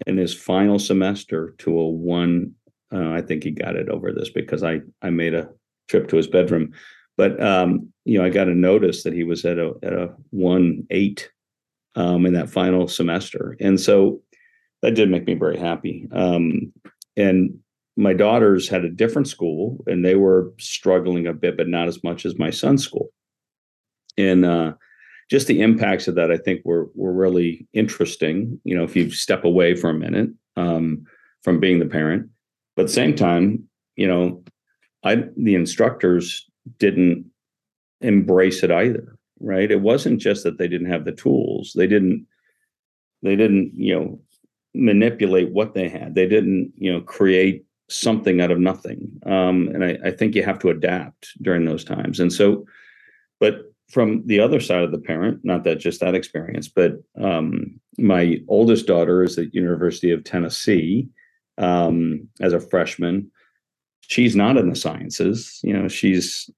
in 0.05 0.17
his 0.17 0.33
final 0.33 0.79
semester 0.79 1.55
to 1.59 1.79
a 1.79 1.87
one. 1.87 2.51
Uh, 2.91 3.11
I 3.11 3.21
think 3.21 3.43
he 3.43 3.51
got 3.51 3.75
it 3.75 3.87
over 3.87 4.11
this 4.11 4.29
because 4.29 4.63
I 4.63 4.81
I 5.01 5.11
made 5.11 5.33
a 5.35 5.49
trip 5.87 6.09
to 6.09 6.17
his 6.17 6.27
bedroom, 6.27 6.73
but 7.15 7.41
um, 7.41 7.93
you 8.03 8.17
know 8.17 8.25
I 8.25 8.29
got 8.29 8.49
a 8.49 8.55
notice 8.55 9.03
that 9.03 9.13
he 9.13 9.23
was 9.23 9.45
at 9.45 9.59
a 9.59 9.73
at 9.83 9.93
a 9.93 10.13
one 10.31 10.85
eight 10.89 11.29
um, 11.95 12.25
in 12.25 12.33
that 12.33 12.49
final 12.49 12.87
semester, 12.87 13.55
and 13.61 13.79
so 13.79 14.21
that 14.81 14.95
did 14.95 15.09
make 15.09 15.27
me 15.27 15.35
very 15.35 15.57
happy. 15.57 16.07
Um, 16.11 16.73
and 17.15 17.59
my 17.95 18.13
daughters 18.13 18.67
had 18.67 18.83
a 18.83 18.89
different 18.89 19.27
school, 19.27 19.83
and 19.85 20.03
they 20.03 20.15
were 20.15 20.51
struggling 20.57 21.27
a 21.27 21.33
bit, 21.33 21.55
but 21.55 21.67
not 21.67 21.87
as 21.87 22.03
much 22.03 22.25
as 22.25 22.39
my 22.39 22.49
son's 22.49 22.83
school. 22.83 23.13
And 24.17 24.43
uh, 24.43 24.73
just 25.29 25.47
the 25.47 25.61
impacts 25.61 26.07
of 26.07 26.15
that, 26.15 26.31
I 26.31 26.37
think, 26.37 26.61
were 26.65 26.89
were 26.95 27.13
really 27.13 27.67
interesting. 27.73 28.59
You 28.63 28.75
know, 28.75 28.83
if 28.83 28.95
you 28.95 29.11
step 29.11 29.43
away 29.43 29.75
for 29.75 29.89
a 29.89 29.93
minute 29.93 30.29
um, 30.55 31.05
from 31.43 31.59
being 31.59 31.79
the 31.79 31.85
parent, 31.85 32.29
but 32.75 32.83
at 32.83 32.87
the 32.87 32.93
same 32.93 33.15
time, 33.15 33.67
you 33.95 34.07
know, 34.07 34.43
I 35.03 35.23
the 35.37 35.55
instructors 35.55 36.45
didn't 36.79 37.25
embrace 38.01 38.63
it 38.63 38.71
either. 38.71 39.17
Right? 39.39 39.71
It 39.71 39.81
wasn't 39.81 40.21
just 40.21 40.43
that 40.45 40.57
they 40.57 40.67
didn't 40.67 40.89
have 40.89 41.05
the 41.05 41.11
tools; 41.11 41.73
they 41.75 41.87
didn't 41.87 42.25
they 43.21 43.35
didn't 43.35 43.73
you 43.75 43.95
know 43.95 44.19
manipulate 44.73 45.51
what 45.51 45.73
they 45.73 45.89
had. 45.89 46.15
They 46.15 46.27
didn't 46.27 46.73
you 46.77 46.91
know 46.91 47.01
create 47.01 47.65
something 47.89 48.41
out 48.41 48.51
of 48.51 48.59
nothing. 48.59 49.11
Um, 49.25 49.69
and 49.73 49.83
I, 49.83 49.97
I 50.05 50.11
think 50.11 50.35
you 50.35 50.43
have 50.43 50.59
to 50.59 50.69
adapt 50.69 51.29
during 51.41 51.65
those 51.65 51.83
times. 51.83 52.19
And 52.19 52.31
so, 52.31 52.65
but 53.39 53.72
from 53.89 54.25
the 54.25 54.39
other 54.39 54.59
side 54.59 54.83
of 54.83 54.91
the 54.91 54.99
parent, 54.99 55.41
not 55.43 55.63
that 55.63 55.79
just 55.79 55.99
that 55.99 56.15
experience, 56.15 56.67
but 56.67 56.93
um, 57.21 57.79
my 57.97 58.39
oldest 58.47 58.87
daughter 58.87 59.23
is 59.23 59.37
at 59.37 59.53
University 59.53 60.11
of 60.11 60.23
Tennessee 60.23 61.07
um, 61.57 62.27
as 62.41 62.53
a 62.53 62.59
freshman. 62.59 63.31
She's 64.01 64.35
not 64.35 64.57
in 64.57 64.69
the 64.69 64.75
sciences, 64.75 65.59
you 65.63 65.73
know. 65.73 65.87
She's 65.87 66.49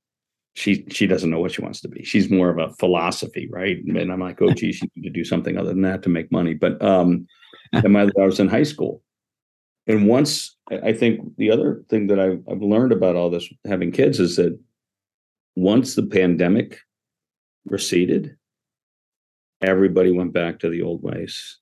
she 0.56 0.86
she 0.90 1.06
doesn't 1.06 1.30
know 1.30 1.40
what 1.40 1.52
she 1.52 1.62
wants 1.62 1.82
to 1.82 1.88
be. 1.88 2.04
She's 2.04 2.30
more 2.30 2.50
of 2.50 2.58
a 2.58 2.74
philosophy, 2.76 3.48
right? 3.52 3.78
And 3.86 4.12
I'm 4.12 4.20
like, 4.20 4.42
oh, 4.42 4.52
geez, 4.54 4.76
she 4.76 4.90
need 4.96 5.04
to 5.04 5.14
do 5.14 5.24
something 5.24 5.58
other 5.58 5.70
than 5.70 5.82
that 5.82 6.04
to 6.04 6.10
make 6.10 6.32
money. 6.32 6.54
But 6.54 6.82
um, 6.82 7.28
and 7.74 7.94
my 7.94 8.10
I 8.20 8.26
was 8.26 8.40
in 8.40 8.48
high 8.48 8.64
school, 8.64 9.02
and 9.88 10.08
once 10.08 10.56
I 10.72 10.94
think 10.94 11.36
the 11.38 11.52
other 11.52 11.84
thing 11.90 12.08
that 12.08 12.20
I've, 12.20 12.42
I've 12.50 12.62
learned 12.62 12.92
about 12.92 13.16
all 13.16 13.30
this 13.30 13.48
having 13.66 13.92
kids 13.92 14.20
is 14.20 14.38
that 14.38 14.58
once 15.56 15.96
the 15.96 16.04
pandemic 16.04 16.80
receded, 17.66 18.36
everybody 19.62 20.12
went 20.12 20.34
back 20.34 20.60
to 20.60 20.70
the 20.70 20.82
old 20.82 21.02
ways. 21.02 21.58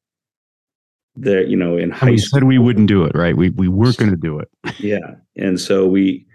There, 1.15 1.45
you 1.45 1.55
know, 1.55 1.77
in 1.77 1.91
high 1.91 2.11
we 2.11 2.17
school, 2.17 2.39
said 2.39 2.47
we 2.47 2.57
wouldn't 2.57 2.87
do 2.87 3.03
it, 3.03 3.15
right? 3.15 3.37
We 3.37 3.51
we 3.51 3.67
weren't 3.67 3.97
going 3.97 4.09
to 4.09 4.17
do 4.17 4.39
it. 4.39 4.49
yeah, 4.79 5.15
and 5.35 5.59
so 5.59 5.85
we 5.85 6.25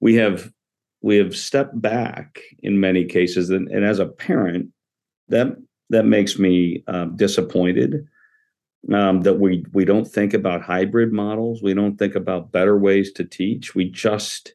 we 0.00 0.16
have 0.16 0.52
we 1.00 1.16
have 1.16 1.34
stepped 1.34 1.80
back 1.80 2.40
in 2.62 2.78
many 2.78 3.04
cases, 3.04 3.48
and, 3.50 3.68
and 3.68 3.84
as 3.84 3.98
a 3.98 4.06
parent, 4.06 4.68
that 5.28 5.56
that 5.90 6.04
makes 6.04 6.38
me 6.38 6.84
um, 6.88 7.16
disappointed 7.16 8.06
um, 8.92 9.22
that 9.22 9.34
we 9.34 9.64
we 9.72 9.84
don't 9.84 10.06
think 10.06 10.34
about 10.34 10.62
hybrid 10.62 11.12
models. 11.12 11.62
We 11.62 11.74
don't 11.74 11.96
think 11.96 12.14
about 12.14 12.52
better 12.52 12.78
ways 12.78 13.12
to 13.12 13.24
teach. 13.24 13.74
We 13.74 13.90
just 13.90 14.54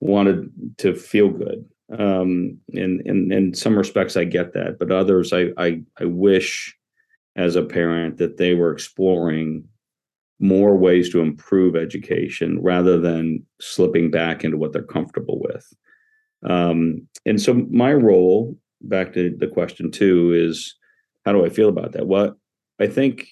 wanted 0.00 0.50
to 0.78 0.94
feel 0.94 1.28
good 1.28 1.64
um, 1.98 2.58
in, 2.68 3.02
in 3.04 3.32
in 3.32 3.54
some 3.54 3.76
respects 3.76 4.16
I 4.16 4.24
get 4.24 4.52
that, 4.54 4.78
but 4.78 4.90
others 4.90 5.32
I 5.32 5.50
I, 5.56 5.82
I 6.00 6.04
wish 6.04 6.76
as 7.36 7.56
a 7.56 7.62
parent 7.62 8.18
that 8.18 8.36
they 8.36 8.54
were 8.54 8.72
exploring 8.72 9.64
more 10.40 10.76
ways 10.76 11.10
to 11.10 11.20
improve 11.20 11.76
education 11.76 12.60
rather 12.62 12.98
than 12.98 13.44
slipping 13.60 14.10
back 14.10 14.42
into 14.42 14.56
what 14.56 14.72
they're 14.72 14.82
comfortable 14.82 15.38
with. 15.40 15.66
Um, 16.48 17.06
and 17.26 17.40
so 17.40 17.54
my 17.70 17.92
role, 17.92 18.56
back 18.80 19.12
to 19.12 19.36
the 19.38 19.46
question 19.46 19.90
too, 19.90 20.32
is 20.32 20.74
how 21.26 21.32
do 21.32 21.44
I 21.44 21.50
feel 21.50 21.68
about 21.68 21.92
that? 21.92 22.06
What 22.06 22.36
I 22.80 22.86
think 22.86 23.28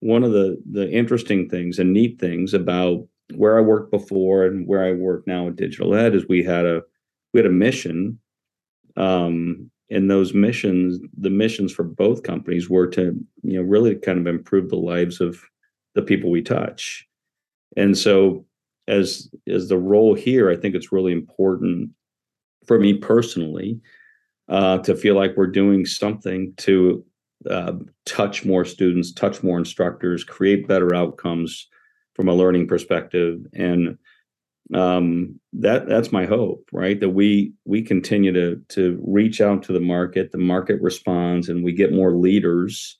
one 0.00 0.24
of 0.24 0.32
the 0.32 0.60
the 0.70 0.90
interesting 0.90 1.48
things 1.48 1.78
and 1.78 1.92
neat 1.92 2.18
things 2.18 2.52
about 2.52 3.06
where 3.34 3.56
I 3.56 3.62
worked 3.62 3.90
before 3.90 4.44
and 4.44 4.66
where 4.66 4.84
I 4.84 4.92
work 4.92 5.26
now 5.26 5.48
at 5.48 5.56
DigitalEd 5.56 6.14
is 6.14 6.28
we 6.28 6.42
had 6.42 6.66
a 6.66 6.82
we 7.34 7.38
had 7.40 7.46
a 7.46 7.52
mission. 7.52 8.18
Um, 8.96 9.70
and 9.90 10.10
those 10.10 10.32
missions, 10.32 10.98
the 11.18 11.30
missions 11.30 11.72
for 11.72 11.82
both 11.82 12.22
companies 12.22 12.70
were 12.70 12.86
to, 12.88 13.14
you 13.42 13.58
know, 13.58 13.62
really 13.62 13.96
kind 13.96 14.18
of 14.18 14.26
improve 14.26 14.70
the 14.70 14.76
lives 14.76 15.20
of 15.20 15.42
the 15.94 16.02
people 16.02 16.30
we 16.30 16.40
touch. 16.40 17.06
And 17.76 17.98
so 17.98 18.46
as 18.88 19.28
as 19.46 19.68
the 19.68 19.78
role 19.78 20.14
here, 20.14 20.50
I 20.50 20.56
think 20.56 20.74
it's 20.74 20.92
really 20.92 21.12
important 21.12 21.90
for 22.66 22.78
me 22.78 22.94
personally 22.94 23.80
uh, 24.48 24.78
to 24.78 24.94
feel 24.94 25.16
like 25.16 25.36
we're 25.36 25.46
doing 25.46 25.84
something 25.84 26.54
to 26.58 27.04
uh, 27.50 27.72
touch 28.06 28.44
more 28.44 28.64
students, 28.64 29.12
touch 29.12 29.42
more 29.42 29.58
instructors, 29.58 30.24
create 30.24 30.68
better 30.68 30.94
outcomes 30.94 31.68
from 32.14 32.28
a 32.28 32.34
learning 32.34 32.68
perspective, 32.68 33.40
and 33.52 33.98
um, 34.74 35.38
that 35.52 35.86
that's 35.88 36.10
my 36.10 36.26
hope, 36.26 36.68
right? 36.72 36.98
That 36.98 37.10
we 37.10 37.52
we 37.64 37.80
continue 37.80 38.32
to 38.32 38.60
to 38.70 39.00
reach 39.06 39.40
out 39.40 39.62
to 39.64 39.72
the 39.72 39.80
market, 39.80 40.32
the 40.32 40.38
market 40.38 40.82
responds, 40.82 41.48
and 41.48 41.64
we 41.64 41.72
get 41.72 41.92
more 41.92 42.12
leaders. 42.12 42.98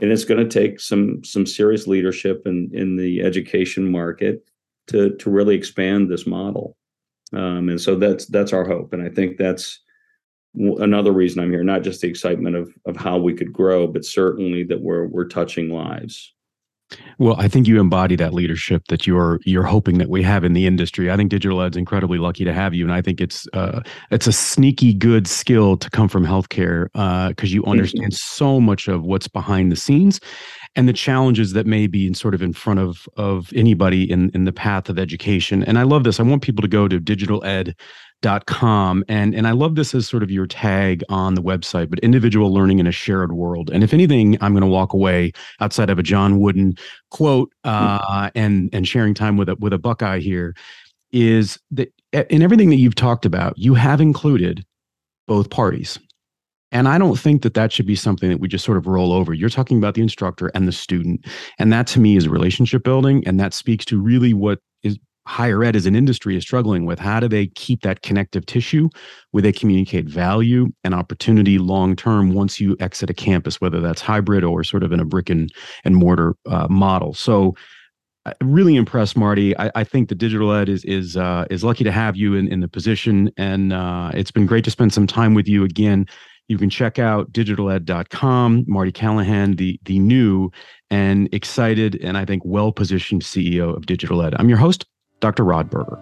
And 0.00 0.10
it's 0.10 0.24
going 0.24 0.42
to 0.42 0.60
take 0.60 0.80
some 0.80 1.22
some 1.22 1.46
serious 1.46 1.86
leadership 1.86 2.42
in 2.46 2.70
in 2.72 2.96
the 2.96 3.20
education 3.20 3.92
market 3.92 4.48
to 4.88 5.14
to 5.16 5.30
really 5.30 5.54
expand 5.54 6.10
this 6.10 6.26
model. 6.26 6.76
Um, 7.34 7.68
and 7.68 7.80
so 7.80 7.96
that's 7.96 8.26
that's 8.26 8.54
our 8.54 8.66
hope, 8.66 8.92
and 8.94 9.02
I 9.02 9.10
think 9.10 9.36
that's 9.36 9.80
another 10.54 11.12
reason 11.12 11.42
I'm 11.42 11.50
here. 11.50 11.64
Not 11.64 11.82
just 11.82 12.00
the 12.00 12.08
excitement 12.08 12.56
of 12.56 12.72
of 12.86 12.96
how 12.96 13.18
we 13.18 13.34
could 13.34 13.52
grow, 13.52 13.86
but 13.86 14.06
certainly 14.06 14.64
that 14.64 14.80
we're 14.80 15.06
we're 15.06 15.28
touching 15.28 15.68
lives. 15.68 16.32
Well, 17.18 17.36
I 17.38 17.48
think 17.48 17.66
you 17.66 17.80
embody 17.80 18.16
that 18.16 18.34
leadership 18.34 18.84
that 18.88 19.06
you're 19.06 19.40
you're 19.44 19.64
hoping 19.64 19.98
that 19.98 20.08
we 20.08 20.22
have 20.22 20.44
in 20.44 20.52
the 20.52 20.66
industry. 20.66 21.10
I 21.10 21.16
think 21.16 21.30
DigitalEd's 21.30 21.76
incredibly 21.76 22.18
lucky 22.18 22.44
to 22.44 22.52
have 22.52 22.74
you, 22.74 22.84
and 22.84 22.92
I 22.92 23.02
think 23.02 23.20
it's 23.20 23.46
uh, 23.52 23.80
it's 24.10 24.26
a 24.26 24.32
sneaky 24.32 24.92
good 24.92 25.26
skill 25.26 25.76
to 25.76 25.90
come 25.90 26.08
from 26.08 26.24
healthcare 26.24 26.86
because 27.28 27.52
uh, 27.52 27.54
you 27.54 27.64
understand 27.64 28.12
mm-hmm. 28.12 28.36
so 28.36 28.60
much 28.60 28.88
of 28.88 29.02
what's 29.02 29.28
behind 29.28 29.72
the 29.72 29.76
scenes 29.76 30.20
and 30.76 30.88
the 30.88 30.92
challenges 30.92 31.52
that 31.52 31.66
may 31.66 31.86
be 31.86 32.06
in 32.06 32.14
sort 32.14 32.34
of 32.34 32.42
in 32.42 32.52
front 32.52 32.80
of 32.80 33.08
of 33.16 33.52
anybody 33.54 34.10
in 34.10 34.30
in 34.34 34.44
the 34.44 34.52
path 34.52 34.88
of 34.88 34.98
education. 34.98 35.62
And 35.64 35.78
I 35.78 35.82
love 35.82 36.04
this. 36.04 36.20
I 36.20 36.24
want 36.24 36.42
people 36.42 36.62
to 36.62 36.68
go 36.68 36.88
to 36.88 37.00
DigitalEd 37.00 37.74
dot 38.22 38.46
com 38.46 39.04
and 39.08 39.34
and 39.34 39.46
I 39.46 39.50
love 39.50 39.74
this 39.74 39.94
as 39.94 40.08
sort 40.08 40.22
of 40.22 40.30
your 40.30 40.46
tag 40.46 41.04
on 41.10 41.34
the 41.34 41.42
website 41.42 41.90
but 41.90 41.98
individual 41.98 42.54
learning 42.54 42.78
in 42.78 42.86
a 42.86 42.92
shared 42.92 43.32
world 43.32 43.70
and 43.70 43.84
if 43.84 43.92
anything 43.92 44.38
I'm 44.40 44.52
going 44.52 44.62
to 44.62 44.66
walk 44.66 44.94
away 44.94 45.32
outside 45.60 45.90
of 45.90 45.98
a 45.98 46.02
John 46.02 46.40
Wooden 46.40 46.76
quote 47.10 47.52
hmm. 47.64 47.70
uh, 47.70 48.30
and 48.34 48.70
and 48.72 48.88
sharing 48.88 49.12
time 49.12 49.36
with 49.36 49.50
a 49.50 49.56
with 49.56 49.72
a 49.72 49.78
Buckeye 49.78 50.20
here 50.20 50.54
is 51.12 51.58
that 51.70 51.92
in 52.30 52.42
everything 52.42 52.70
that 52.70 52.76
you've 52.76 52.94
talked 52.94 53.26
about 53.26 53.58
you 53.58 53.74
have 53.74 54.00
included 54.00 54.64
both 55.26 55.50
parties 55.50 55.98
and 56.74 56.88
I 56.88 56.98
don't 56.98 57.16
think 57.16 57.42
that 57.42 57.54
that 57.54 57.70
should 57.70 57.86
be 57.86 57.94
something 57.94 58.28
that 58.30 58.40
we 58.40 58.48
just 58.48 58.64
sort 58.64 58.76
of 58.76 58.88
roll 58.88 59.12
over. 59.12 59.32
You're 59.32 59.48
talking 59.48 59.78
about 59.78 59.94
the 59.94 60.02
instructor 60.02 60.50
and 60.54 60.66
the 60.66 60.72
student. 60.72 61.24
And 61.56 61.72
that 61.72 61.86
to 61.88 62.00
me 62.00 62.16
is 62.16 62.28
relationship 62.28 62.82
building. 62.82 63.22
And 63.28 63.38
that 63.38 63.54
speaks 63.54 63.84
to 63.86 64.00
really 64.00 64.34
what 64.34 64.58
is 64.82 64.98
higher 65.26 65.64
ed 65.64 65.74
as 65.74 65.86
an 65.86 65.96
industry 65.96 66.36
is 66.36 66.42
struggling 66.42 66.84
with. 66.84 66.98
How 66.98 67.20
do 67.20 67.28
they 67.28 67.46
keep 67.48 67.82
that 67.82 68.02
connective 68.02 68.44
tissue 68.46 68.88
where 69.30 69.42
they 69.42 69.52
communicate 69.52 70.06
value 70.06 70.68
and 70.84 70.94
opportunity 70.94 71.58
long 71.58 71.96
term 71.96 72.34
once 72.34 72.60
you 72.60 72.76
exit 72.80 73.10
a 73.10 73.14
campus, 73.14 73.60
whether 73.60 73.80
that's 73.80 74.00
hybrid 74.00 74.44
or 74.44 74.64
sort 74.64 74.82
of 74.82 74.92
in 74.92 75.00
a 75.00 75.04
brick 75.04 75.30
and, 75.30 75.52
and 75.84 75.96
mortar 75.96 76.34
uh, 76.46 76.68
model? 76.68 77.14
So, 77.14 77.54
uh, 78.26 78.32
really 78.42 78.76
impressed, 78.76 79.18
Marty. 79.18 79.56
I, 79.58 79.70
I, 79.74 79.84
think 79.84 80.08
the 80.08 80.14
DigitalEd 80.14 80.68
is 80.68 80.82
is 80.86 81.14
uh, 81.14 81.44
is 81.50 81.62
lucky 81.62 81.84
to 81.84 81.92
have 81.92 82.16
you 82.16 82.34
in, 82.34 82.48
in 82.48 82.60
the 82.60 82.68
position, 82.68 83.30
and 83.36 83.70
uh, 83.70 84.12
it's 84.14 84.30
been 84.30 84.46
great 84.46 84.64
to 84.64 84.70
spend 84.70 84.94
some 84.94 85.06
time 85.06 85.34
with 85.34 85.46
you 85.46 85.62
again. 85.62 86.06
You 86.48 86.56
can 86.56 86.70
check 86.70 86.98
out 86.98 87.32
digitaled.com, 87.32 88.64
Marty 88.66 88.92
Callahan, 88.92 89.56
the 89.56 89.78
the 89.84 89.98
new 89.98 90.50
and 90.90 91.28
excited 91.34 92.00
and 92.02 92.16
I 92.16 92.24
think 92.24 92.42
well 92.46 92.72
positioned 92.72 93.22
CEO 93.22 93.76
of 93.76 93.84
DigitalEd. 93.84 94.34
I'm 94.38 94.48
your 94.48 94.58
host, 94.58 94.86
Dr. 95.20 95.44
Rod 95.44 95.70
Berger. 95.70 96.00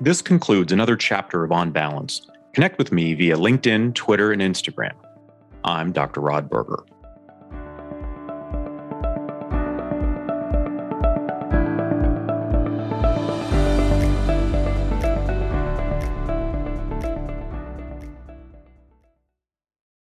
This 0.00 0.20
concludes 0.20 0.72
another 0.72 0.96
chapter 0.96 1.44
of 1.44 1.52
On 1.52 1.70
Balance. 1.70 2.26
Connect 2.54 2.76
with 2.76 2.92
me 2.92 3.14
via 3.14 3.36
LinkedIn, 3.36 3.94
Twitter, 3.94 4.32
and 4.32 4.42
Instagram. 4.42 4.94
I'm 5.64 5.92
Dr. 5.92 6.20
Rod 6.20 6.50
Berger. 6.50 6.84